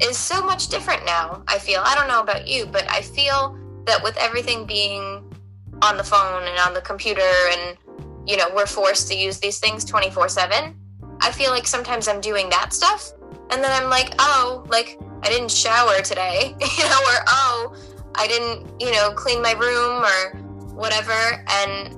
[0.02, 1.80] is so much different now, I feel.
[1.82, 5.32] I don't know about you, but I feel that with everything being
[5.80, 7.20] on the phone and on the computer
[7.52, 7.78] and,
[8.26, 10.74] you know, we're forced to use these things 24 7,
[11.20, 13.12] I feel like sometimes I'm doing that stuff.
[13.50, 17.76] And then I'm like, oh, like I didn't shower today, you know, or oh,
[18.14, 20.38] I didn't, you know, clean my room or
[20.74, 21.44] whatever.
[21.48, 21.96] And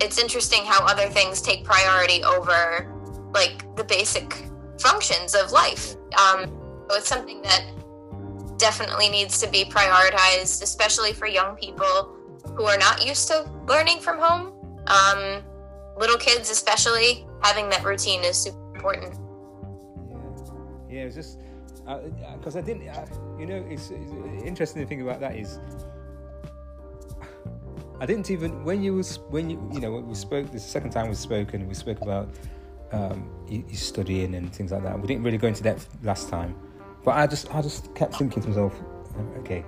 [0.00, 2.92] it's interesting how other things take priority over
[3.32, 4.44] like the basic
[4.78, 5.96] functions of life.
[6.18, 6.46] Um,
[6.88, 7.64] so it's something that
[8.58, 12.16] definitely needs to be prioritized, especially for young people
[12.56, 14.52] who are not used to learning from home.
[14.88, 15.42] Um,
[15.96, 19.18] little kids, especially, having that routine is super important.
[20.88, 21.02] Yeah, yeah.
[21.02, 21.38] It's just
[22.36, 23.06] because uh, I didn't, uh,
[23.38, 25.58] you know, it's, it's interesting thing about that is
[28.00, 31.08] I didn't even when you was when you you know we spoke the second time
[31.08, 32.28] we spoke and we spoke about
[32.92, 35.00] um, you, you studying and things like that.
[35.00, 36.54] We didn't really go into depth last time,
[37.04, 38.74] but I just I just kept thinking to myself,
[39.38, 39.64] okay,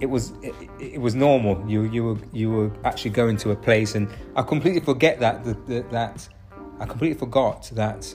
[0.00, 1.62] it was it, it, was normal.
[1.68, 5.44] You you were you were actually going to a place, and I completely forget that
[5.44, 6.28] that, that
[6.80, 8.14] I completely forgot that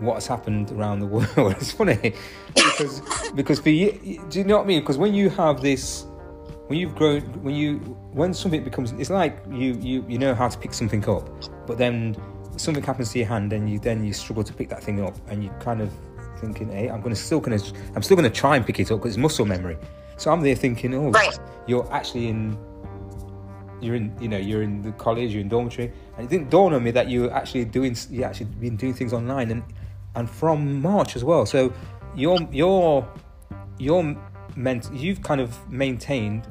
[0.00, 1.52] what's happened around the world.
[1.52, 2.14] it's funny
[2.54, 3.02] because
[3.34, 4.80] because for you, do you know what I mean?
[4.80, 6.06] Because when you have this,
[6.66, 7.78] when you've grown, when you
[8.12, 11.28] when something becomes, it's like you you you know how to pick something up,
[11.66, 12.16] but then
[12.56, 15.16] something happens to your hand and you then you struggle to pick that thing up
[15.28, 15.92] and you kind of
[16.38, 17.60] thinking, hey, I'm gonna still gonna
[17.94, 19.76] I'm still gonna try and pick it up because it's muscle memory.
[20.18, 21.38] So I'm there thinking, oh, right.
[21.66, 22.58] you're actually in
[23.80, 26.74] you're in you know you're in the college, you're in dormitory, and it didn't dawn
[26.74, 29.62] on me that you are actually doing you actually been doing things online and
[30.16, 31.46] and from March as well.
[31.46, 31.72] So
[32.16, 33.08] you're you're
[33.78, 34.16] you're
[34.56, 36.48] meant you've kind of maintained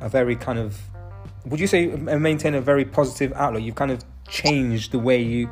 [0.00, 0.78] a very kind of
[1.46, 3.64] would you say uh, maintain a very positive outlook?
[3.64, 5.50] You've kind of changed the way you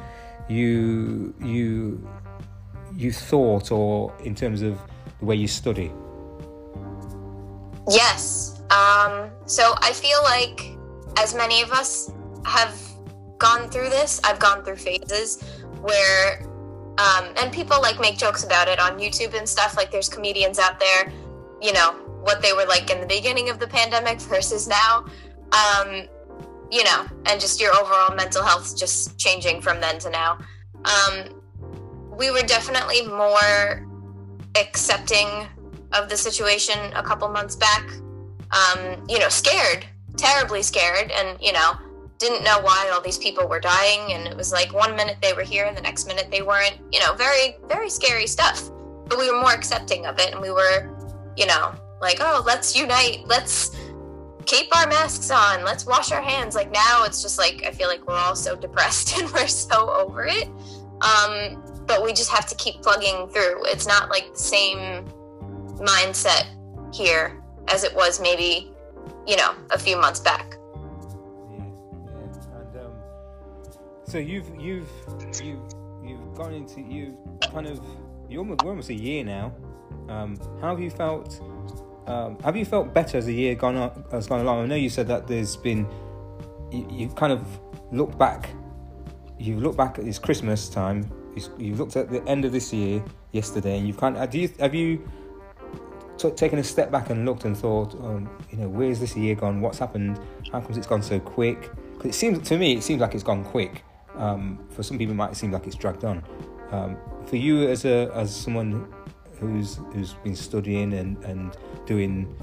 [0.49, 2.09] you you
[2.95, 4.79] you thought or in terms of
[5.19, 5.91] the way you study
[7.91, 10.77] yes um, so i feel like
[11.19, 12.13] as many of us
[12.45, 12.81] have
[13.39, 15.43] gone through this i've gone through phases
[15.81, 16.43] where
[16.99, 20.59] um, and people like make jokes about it on youtube and stuff like there's comedians
[20.59, 21.13] out there
[21.61, 21.93] you know
[22.23, 25.05] what they were like in the beginning of the pandemic versus now
[25.53, 26.09] um,
[26.73, 30.39] you know, and just your overall mental health just changing from then to now.
[30.87, 31.43] Um,
[32.17, 33.87] we were definitely more
[34.59, 35.47] accepting
[35.93, 37.87] of the situation a couple months back.
[38.51, 41.73] Um, you know, scared, terribly scared, and you know,
[42.19, 44.13] didn't know why all these people were dying.
[44.13, 46.79] And it was like one minute they were here, and the next minute they weren't.
[46.93, 48.71] You know, very, very scary stuff.
[49.07, 50.97] But we were more accepting of it, and we were,
[51.37, 53.77] you know, like, oh, let's unite, let's
[54.47, 57.89] keep our masks on let's wash our hands like now it's just like i feel
[57.89, 60.49] like we're all so depressed and we're so over it
[61.03, 65.05] um, but we just have to keep plugging through it's not like the same
[65.83, 66.47] mindset
[66.95, 68.73] here as it was maybe
[69.27, 70.57] you know a few months back
[71.51, 71.65] yeah,
[72.07, 72.59] yeah.
[72.59, 72.93] and um,
[74.05, 74.89] So you've you've
[75.43, 75.61] you've
[76.05, 77.17] you've gone into you
[77.53, 77.81] kind of
[78.29, 79.53] you're almost, almost a year now.
[80.09, 81.41] Um, how have you felt?
[82.07, 84.65] Um, have you felt better as the year gone on, has gone along?
[84.65, 85.87] I know you said that there's been
[86.73, 87.47] you, you've kind of
[87.93, 88.51] looked back.
[89.39, 91.11] You've looked back at this Christmas time.
[91.59, 94.51] You've looked at the end of this year yesterday, and you've kind of do you,
[94.59, 95.09] have you
[96.19, 99.35] t- taken a step back and looked and thought, um, you know, where's this year
[99.35, 99.61] gone?
[99.61, 100.21] What's happened?
[100.51, 101.71] How comes it's gone so quick?
[101.95, 103.85] Because it seems to me, it seems like it's gone quick.
[104.17, 106.23] Um, for some people, it might seem like it's dragged on.
[106.71, 106.97] Um,
[107.27, 108.93] for you, as a as someone
[109.39, 112.35] who's who's been studying and and doing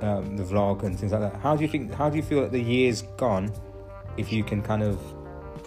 [0.00, 1.92] um, the vlog and things like that, how do you think?
[1.92, 3.52] How do you feel that the year's gone?
[4.16, 4.98] If you can kind of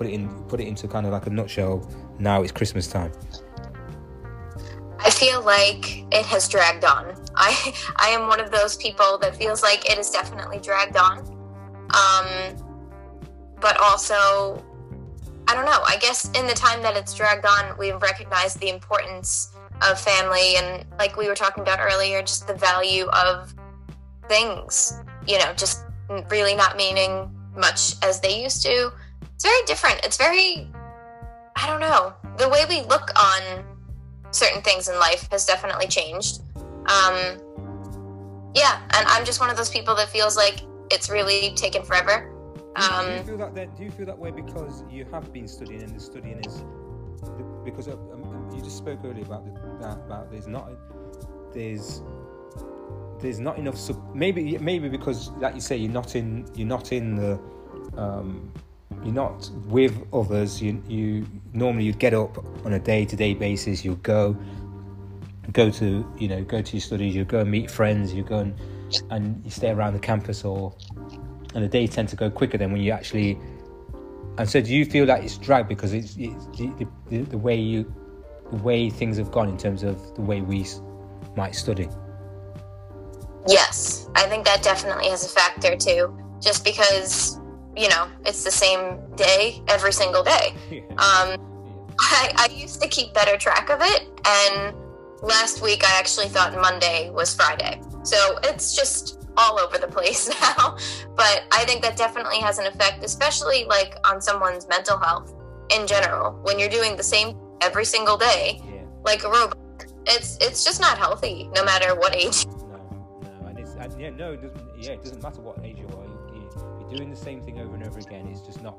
[0.02, 1.88] put it in put it into kind of like a nutshell.
[2.18, 3.12] Now it's Christmas time.
[5.04, 7.16] I feel like it has dragged on.
[7.36, 11.20] I I am one of those people that feels like it has definitely dragged on.
[11.94, 12.56] Um,
[13.60, 14.64] but also,
[15.48, 15.82] I don't know.
[15.86, 20.56] I guess in the time that it's dragged on, we've recognized the importance of family
[20.58, 23.54] and, like we were talking about earlier, just the value of
[24.30, 24.94] things.
[25.28, 25.84] You know, just
[26.30, 28.92] really not meaning much as they used to.
[29.34, 30.00] It's very different.
[30.04, 30.70] It's very,
[31.56, 32.14] I don't know.
[32.38, 33.66] The way we look on
[34.32, 36.42] certain things in life has definitely changed.
[36.66, 37.38] Um,
[38.54, 42.34] yeah, and I'm just one of those people that feels like it's really taken forever.
[42.76, 45.84] Um, do, you feel that, do you feel that way because you have been studying
[45.84, 46.64] and the studying is
[47.66, 49.52] because um, um, you just spoke earlier about the,
[49.86, 50.72] that about there's not
[51.54, 52.02] there's
[53.20, 56.92] there's not enough sub, maybe maybe because like you say you're not in you're not
[56.92, 57.40] in the
[57.98, 58.52] um,
[59.04, 60.62] you're not with others.
[60.62, 63.84] You you normally you'd get up on a day to day basis.
[63.84, 64.38] You'll go
[65.54, 67.16] go to you know go to your studies.
[67.16, 68.14] You go and meet friends.
[68.14, 68.56] You go and
[69.10, 70.76] and you stay around the campus or
[71.54, 73.40] and the days tend to go quicker than when you actually.
[74.38, 77.60] And so, do you feel that it's dragged because it's, it's the, the, the way
[77.60, 77.94] you
[78.50, 80.66] the way things have gone in terms of the way we
[81.36, 81.88] might study?
[83.48, 86.18] Yes, I think that definitely has a factor too.
[86.42, 87.41] Just because
[87.76, 90.54] you know, it's the same day every single day.
[90.92, 91.40] Um,
[92.00, 94.76] I, I used to keep better track of it, and
[95.22, 97.82] last week I actually thought Monday was Friday.
[98.04, 100.78] So it's just all over the place now.
[101.16, 105.34] But I think that definitely has an effect, especially like on someone's mental health
[105.74, 106.34] in general.
[106.44, 108.82] When you're doing the same every single day, yeah.
[109.04, 109.58] like a robot,
[110.08, 112.46] it's it's just not healthy, no matter what age.
[112.48, 112.80] No,
[113.42, 114.62] no, and it's and yeah, no, it doesn't.
[114.78, 115.81] Yeah, it doesn't matter what age
[116.96, 118.78] doing the same thing over and over again is just not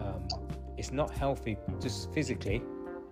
[0.00, 0.26] um,
[0.76, 2.62] it's not healthy just physically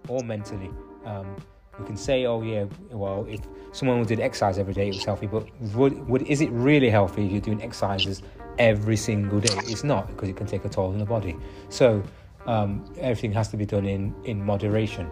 [0.09, 0.71] or mentally.
[1.05, 1.37] Um,
[1.79, 3.41] we can say oh yeah well if
[3.73, 7.25] someone did exercise every day it was healthy but would, would is it really healthy
[7.25, 8.23] if you're doing exercises
[8.59, 9.55] every single day?
[9.65, 11.37] It's not because it can take a toll on the body.
[11.69, 12.03] So
[12.47, 15.09] um, everything has to be done in in moderation.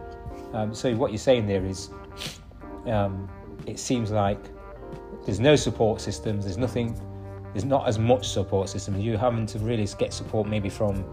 [0.52, 1.90] Um, so what you're saying there is
[2.86, 3.28] um,
[3.66, 4.40] it seems like
[5.24, 6.98] there's no support systems there's nothing
[7.52, 9.00] there's not as much support system.
[9.00, 11.04] You're having to really get support maybe from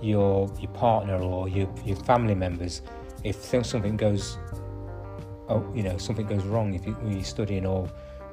[0.00, 2.82] your your partner or your your family members
[3.22, 4.38] if something goes
[5.48, 7.88] oh you know something goes wrong if you, you're studying or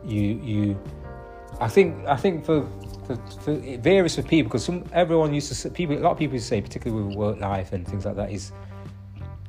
[0.05, 0.79] you you
[1.59, 2.67] I think I think for,
[3.05, 6.17] for, for it varies for people because some everyone used to people a lot of
[6.17, 8.51] people say particularly with work life and things like that is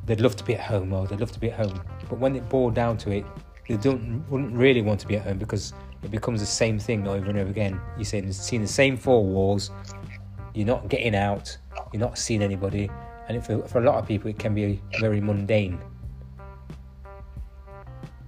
[0.07, 2.37] they'd love to be at home or they'd love to be at home but when
[2.37, 3.24] it boiled down to it
[3.68, 7.06] they don't wouldn't really want to be at home because it becomes the same thing
[7.06, 7.80] over and over again.
[7.96, 9.70] You're seeing, the same four walls.
[10.54, 11.56] You're not getting out.
[11.92, 12.90] You're not seeing anybody,
[13.28, 15.78] and for, for a lot of people, it can be very mundane.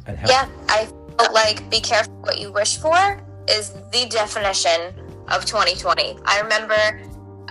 [0.06, 4.94] And how- yeah, I feel like be careful what you wish for is the definition
[5.28, 6.18] of 2020.
[6.24, 7.02] I remember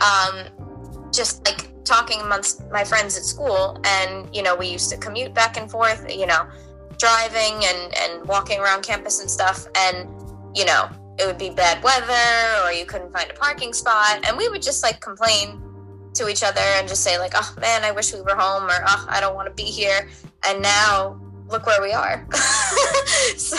[0.01, 4.97] um, just like talking amongst my friends at school, and you know, we used to
[4.97, 6.09] commute back and forth.
[6.11, 6.47] You know
[7.03, 10.07] driving and, and walking around campus and stuff, and
[10.55, 10.87] you know,
[11.19, 14.61] it would be bad weather or you couldn't find a parking spot, and we would
[14.61, 15.61] just like complain
[16.13, 18.79] to each other and just say like, "Oh man, I wish we were home," or
[18.87, 20.07] "Oh, I don't want to be here."
[20.47, 22.25] And now look where we are.
[23.35, 23.57] so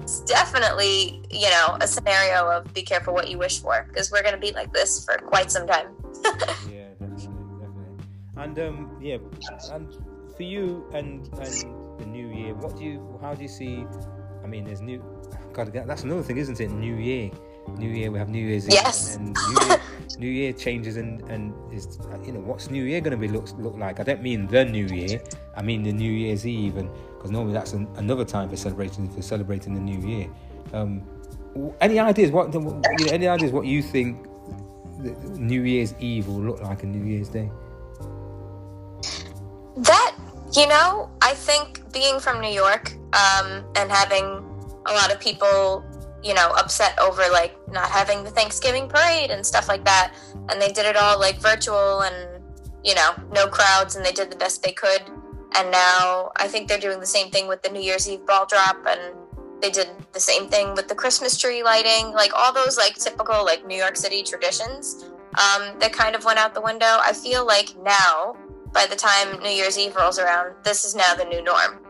[0.00, 4.22] it's definitely, you know, a scenario of be careful what you wish for because we're
[4.22, 5.88] going to be like this for quite some time.
[6.70, 8.04] yeah, definitely, definitely.
[8.36, 9.18] And um, yeah,
[9.72, 9.92] and
[10.36, 12.54] for you and and the new year.
[12.54, 13.18] What do you?
[13.20, 13.86] How do you see?
[14.42, 15.02] I mean, there's new.
[15.52, 16.70] God, that's another thing, isn't it?
[16.70, 17.30] New year,
[17.76, 18.10] New Year.
[18.10, 19.14] We have New Year's yes.
[19.14, 19.80] Eve, and New Year,
[20.18, 23.48] new year changes, and and is you know what's New Year going to be look
[23.58, 24.00] look like?
[24.00, 25.20] I don't mean the New Year.
[25.56, 29.10] I mean the New Year's Eve, and because normally that's an, another time for celebrating
[29.10, 30.28] for celebrating the New Year.
[30.72, 31.02] Um,
[31.80, 32.30] any ideas?
[32.30, 33.52] What you know, any ideas?
[33.52, 34.26] What you think
[35.36, 37.50] New Year's Eve will look like a New Year's Day?
[40.52, 44.24] You know, I think being from New York um, and having
[44.86, 45.84] a lot of people,
[46.22, 50.14] you know, upset over like not having the Thanksgiving parade and stuff like that,
[50.48, 52.38] and they did it all like virtual and
[52.84, 55.02] you know, no crowds, and they did the best they could.
[55.56, 58.46] And now I think they're doing the same thing with the New Year's Eve ball
[58.46, 59.14] drop, and
[59.60, 63.44] they did the same thing with the Christmas tree lighting, like all those like typical
[63.44, 66.86] like New York City traditions um, that kind of went out the window.
[66.86, 68.36] I feel like now
[68.72, 71.80] by the time New Year's Eve rolls around, this is now the new norm.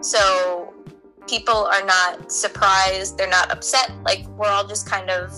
[0.00, 0.74] So
[1.28, 3.92] people are not surprised, they're not upset.
[4.04, 5.32] Like we're all just kind of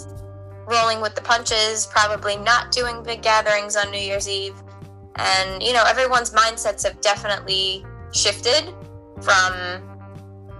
[0.66, 4.54] rolling with the punches, probably not doing big gatherings on New Year's Eve.
[5.16, 8.74] And, you know, everyone's mindsets have definitely shifted
[9.20, 9.82] from,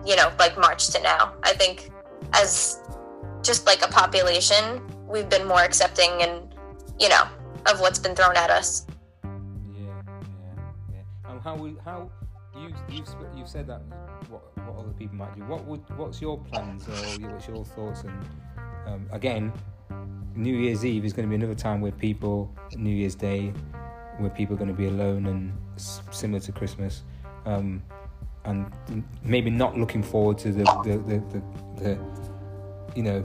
[0.05, 1.35] you know, like March to now.
[1.43, 1.91] I think
[2.33, 2.81] as
[3.43, 6.55] just like a population, we've been more accepting and,
[7.01, 7.25] you know,
[7.66, 8.87] of what's been thrown at us
[11.45, 12.11] how we how
[12.57, 13.82] you you've you've said that
[14.30, 15.42] what what other people might do.
[15.42, 18.03] What would what's your plans or what's your thoughts?
[18.03, 18.18] And
[18.86, 19.53] um, again,
[20.34, 23.53] New Year's Eve is going to be another time where people New Year's Day,
[24.18, 25.53] where people are going to be alone and
[26.11, 27.03] similar to Christmas.
[27.45, 27.82] Um,
[28.47, 28.70] and
[29.22, 31.42] maybe not looking forward to the the, the, the,
[31.82, 31.99] the
[32.97, 33.24] you know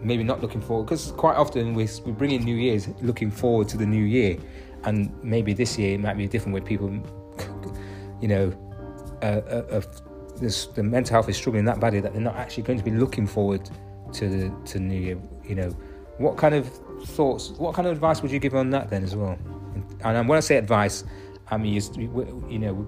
[0.00, 3.68] maybe not looking forward because quite often we we bring in New Year's looking forward
[3.68, 4.38] to the new year,
[4.84, 6.88] and maybe this year it might be different where people
[8.20, 8.52] you know,
[9.22, 9.82] uh, uh,
[10.36, 12.90] this, the mental health is struggling that badly that they're not actually going to be
[12.90, 13.68] looking forward
[14.12, 15.18] to the to New Year.
[15.44, 15.70] You know,
[16.18, 16.68] what kind of
[17.04, 19.38] thoughts, what kind of advice would you give on that then as well?
[20.02, 21.04] And when I say advice,
[21.48, 22.86] I mean you, you know,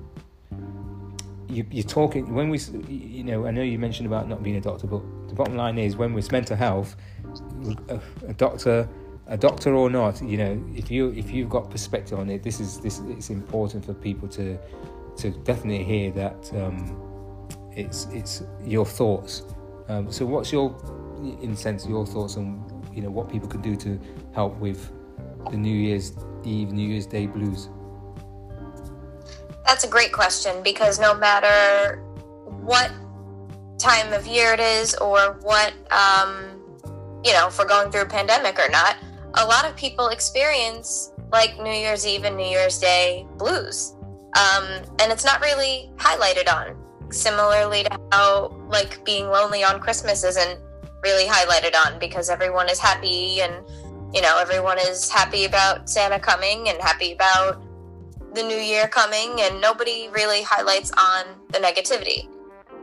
[1.49, 2.59] you, you're talking when we,
[2.89, 5.79] you know, I know you mentioned about not being a doctor, but the bottom line
[5.79, 6.97] is when it's mental health,
[7.89, 8.89] a, a doctor
[9.29, 12.61] a doctor or not, you know, if you if you've got perspective on it, this
[12.61, 14.59] is this it's important for people to
[15.17, 19.43] to definitely hear that um, it's it's your thoughts.
[19.89, 20.77] Um, so, what's your,
[21.41, 23.99] in sense, your thoughts on you know what people can do to
[24.35, 24.93] help with
[25.51, 26.13] the New Year's
[26.45, 27.69] Eve, New Year's Day blues?
[29.67, 32.03] That's a great question because no matter
[32.63, 32.91] what
[33.79, 36.63] time of year it is or what um,
[37.25, 38.97] you know, if we're going through a pandemic or not,
[39.35, 43.95] a lot of people experience like New Year's Eve and New Year's Day blues.
[44.35, 46.77] Um, and it's not really highlighted on.
[47.11, 50.59] Similarly to how like being lonely on Christmas isn't
[51.03, 53.53] really highlighted on because everyone is happy and
[54.15, 57.63] you know everyone is happy about Santa coming and happy about
[58.35, 62.29] the new year coming and nobody really highlights on the negativity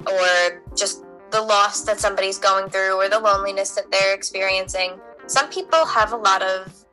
[0.06, 5.50] or just the loss that somebody's going through or the loneliness that they're experiencing some
[5.50, 6.86] people have a lot of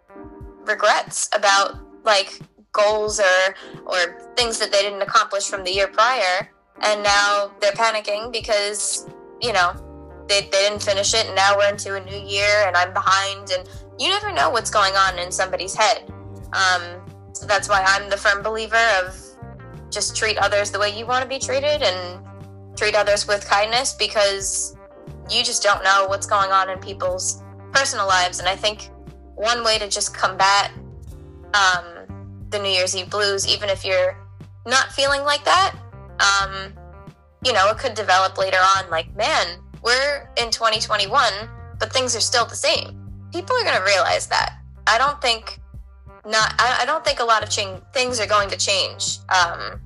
[0.64, 2.38] regrets about like
[2.76, 3.54] goals or
[3.86, 6.50] or things that they didn't accomplish from the year prior.
[6.82, 9.08] And now they're panicking because
[9.40, 9.72] you know
[10.28, 11.26] they, they didn't finish it.
[11.26, 13.50] And now we're into a new year and i'm behind.
[13.50, 13.68] And
[13.98, 16.12] you never know what's going on in somebody's head.
[16.52, 16.82] Um,
[17.32, 19.14] so that's why i'm the firm believer of
[19.90, 22.24] just treat others the way you want to be treated and
[22.76, 24.76] treat others with kindness because
[25.30, 28.38] you just don't know what's going on in people's personal lives.
[28.38, 28.90] And I think
[29.34, 30.72] one way to just combat
[31.54, 31.95] um,
[32.56, 34.16] the New Year's Eve blues, even if you're
[34.64, 35.74] not feeling like that,
[36.20, 36.72] um,
[37.44, 41.32] you know, it could develop later on like, man, we're in 2021,
[41.78, 42.98] but things are still the same.
[43.32, 44.58] People are going to realize that.
[44.86, 45.60] I don't think
[46.24, 46.54] not.
[46.58, 49.80] I, I don't think a lot of change, things are going to change um,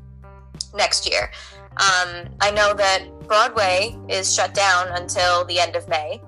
[0.74, 1.30] next year.
[1.72, 6.20] Um, I know that Broadway is shut down until the end of May.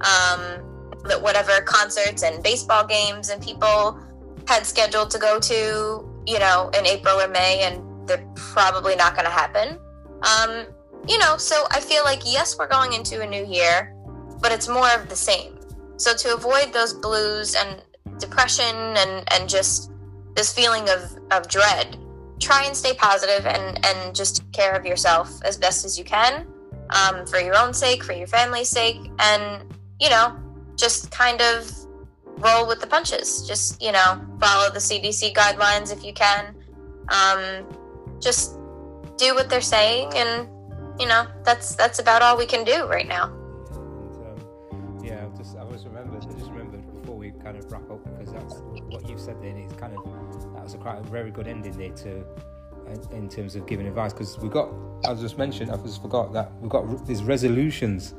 [0.00, 0.62] Um,
[1.04, 4.00] that whatever concerts and baseball games and people
[4.46, 9.14] had scheduled to go to, you know, in April or May, and they're probably not
[9.14, 9.78] going to happen.
[10.22, 10.66] Um,
[11.08, 13.94] you know, so I feel like yes, we're going into a new year,
[14.40, 15.58] but it's more of the same.
[15.96, 17.82] So to avoid those blues and
[18.18, 19.90] depression and and just
[20.34, 21.96] this feeling of of dread,
[22.40, 26.04] try and stay positive and and just take care of yourself as best as you
[26.04, 26.46] can,
[26.90, 30.36] um, for your own sake, for your family's sake, and you know,
[30.76, 31.70] just kind of
[32.38, 33.46] roll with the punches.
[33.46, 36.54] Just, you know, follow the CDC guidelines if you can.
[37.08, 37.66] Um,
[38.20, 38.58] just
[39.16, 40.48] do what they're saying and
[40.98, 43.24] you know, that's that's about all we can do right now.
[43.74, 48.02] Um, yeah, just I was remembered I just remembered before we kind of wrap up
[48.04, 48.54] because that's
[48.88, 50.04] what you've said then is kind of
[50.54, 52.24] that was a quite a very good ending there to
[53.10, 54.70] in terms of giving advice because we got
[55.04, 58.14] I just mentioned I just forgot that we've got these resolutions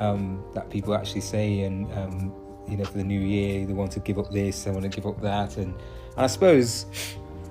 [0.00, 2.32] um, that people actually say, and um,
[2.68, 4.88] you know, for the new year, they want to give up this, they want to
[4.88, 5.74] give up that, and,
[6.16, 6.86] and I suppose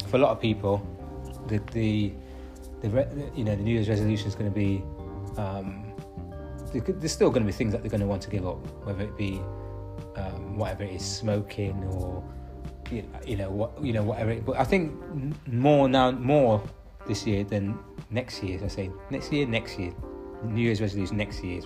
[0.07, 0.86] for a lot of people,
[1.47, 2.13] the, the
[2.82, 4.84] the re- you know the New Year's resolution is going to be
[5.38, 5.88] um,
[6.74, 9.03] there's still going to be things that they're going to want to give up, whether
[9.03, 9.41] it be
[10.15, 12.24] um, whatever it is, smoking or
[13.26, 14.32] you know what you know whatever.
[14.32, 14.93] It, but I think
[15.47, 16.61] more now more
[17.07, 17.78] this year than
[18.09, 18.59] next year.
[18.63, 19.93] I say next year, next year,
[20.43, 21.61] New Year's resolution next year,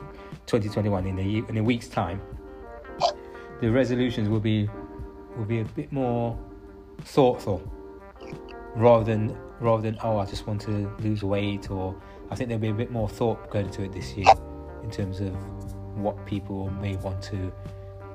[0.45, 2.22] 2021 in a in a week's time.
[3.62, 4.70] The resolutions will be
[5.38, 6.38] will be a bit more
[7.03, 7.62] thoughtful
[8.76, 11.95] rather than rather than oh I just want to lose weight or
[12.30, 14.26] I think there'll be a bit more thought going into it this year
[14.84, 15.34] in terms of
[15.97, 17.51] what people may want to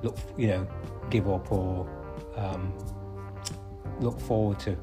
[0.03, 0.68] look you know
[1.11, 1.88] give up or
[2.36, 2.72] um,
[4.01, 4.76] look forward to.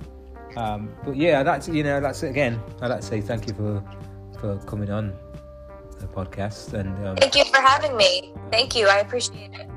[0.55, 2.61] Um, but yeah, that's you know that's again.
[2.81, 3.83] I'd like to say thank you for
[4.39, 5.13] for coming on
[5.99, 8.33] the podcast and um, thank you for having me.
[8.51, 9.72] Thank you, I appreciate it.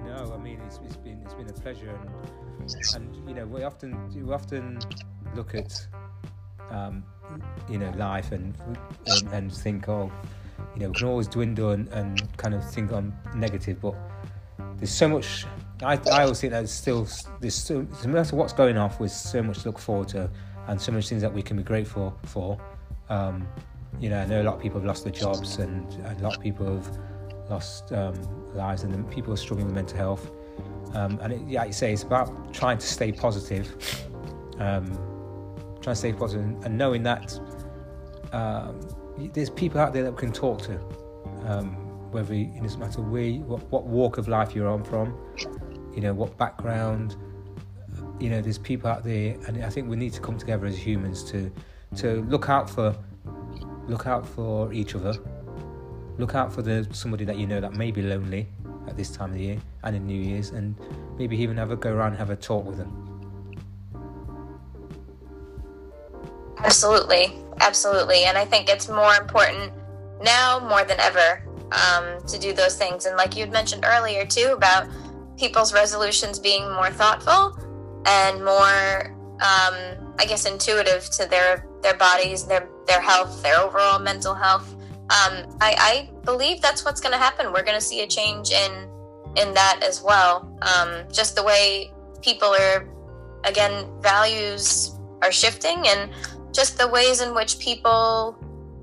[1.61, 4.79] Pleasure and and you know we often we often
[5.35, 5.87] look at
[6.71, 7.05] um,
[7.69, 8.55] you know life and,
[9.07, 10.11] and, and think oh
[10.75, 13.95] you know we can always dwindle and, and kind of think on negative, but
[14.79, 15.47] there's so much
[15.83, 17.07] I, I always think that still
[17.41, 20.31] there's so, no matter what's going off, with so much to look forward to,
[20.69, 22.59] and so much things that we can be grateful for.
[23.11, 23.47] Um,
[24.01, 26.23] you know, I know a lot of people have lost their jobs, and, and a
[26.23, 26.99] lot of people have
[27.51, 28.15] lost um,
[28.55, 30.31] lives, and people are struggling with mental health.
[30.97, 33.69] Um, and it, like you say, it's about trying to stay positive,
[34.59, 34.87] um,
[35.83, 37.39] trying to stay positive, and knowing that
[38.33, 38.81] um,
[39.35, 40.81] there's people out there that we can talk to
[41.45, 41.77] um,
[42.13, 45.15] whether it doesn't matter where, what, what walk of life you're on from,
[45.95, 47.17] you know, what background.
[48.19, 50.79] You know, there's people out there, and I think we need to come together as
[50.79, 51.53] humans to
[51.97, 52.97] to look out for
[53.87, 55.15] look out for each other,
[56.17, 58.49] look out for the somebody that you know that may be lonely
[58.87, 60.75] at this time of the year and in New Year's, and
[61.19, 62.93] maybe even have a go around and have a talk with them.
[66.59, 69.73] Absolutely, absolutely, and I think it's more important
[70.23, 73.07] now more than ever um, to do those things.
[73.07, 74.89] And like you had mentioned earlier too about
[75.37, 77.59] people's resolutions being more thoughtful
[78.07, 83.99] and more um, I guess intuitive to their their bodies, their their health, their overall
[83.99, 84.75] mental health.
[85.09, 87.53] Um, I, I, believe that's what's going to happen.
[87.53, 88.91] We're going to see a change in
[89.37, 90.53] in that as well.
[90.63, 91.93] Um, just the way
[92.23, 92.89] people are,
[93.45, 96.11] again, values are shifting, and
[96.53, 98.37] just the ways in which people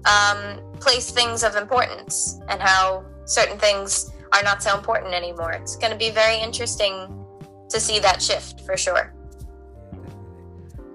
[0.05, 5.51] um, place things of importance, and how certain things are not so important anymore.
[5.51, 7.26] It's going to be very interesting
[7.69, 9.13] to see that shift for sure.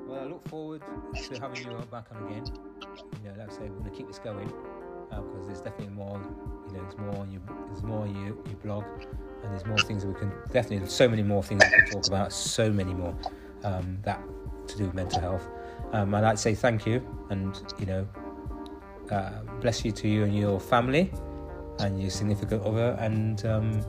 [0.06, 0.82] Well, I look forward
[1.14, 2.44] to having you back on again.
[3.22, 4.52] You know, like I say, we're going to keep this going
[7.88, 8.84] more you, blog,
[9.42, 12.06] and there's more things that we can definitely so many more things we can talk
[12.06, 12.32] about.
[12.32, 13.16] So many more
[13.64, 14.20] um, that
[14.68, 15.48] to do with mental health.
[15.92, 18.06] Um, I'd like to say thank you, and you know,
[19.10, 21.10] uh, bless you to you and your family
[21.80, 23.80] and your significant other and um,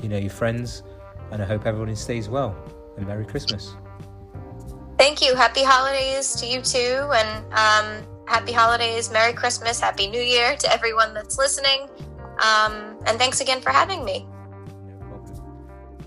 [0.00, 0.82] you know your friends
[1.30, 2.56] and i hope everyone stays well
[2.96, 3.76] and merry christmas
[4.98, 10.20] thank you happy holidays to you too and um, happy holidays merry christmas happy new
[10.20, 11.88] year to everyone that's listening
[12.38, 14.26] um, and thanks again for having me.
[14.86, 15.42] No problem.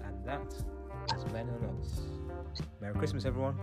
[0.04, 0.54] And that
[1.16, 2.02] is Men and Us.
[2.82, 3.58] Merry Christmas, everyone.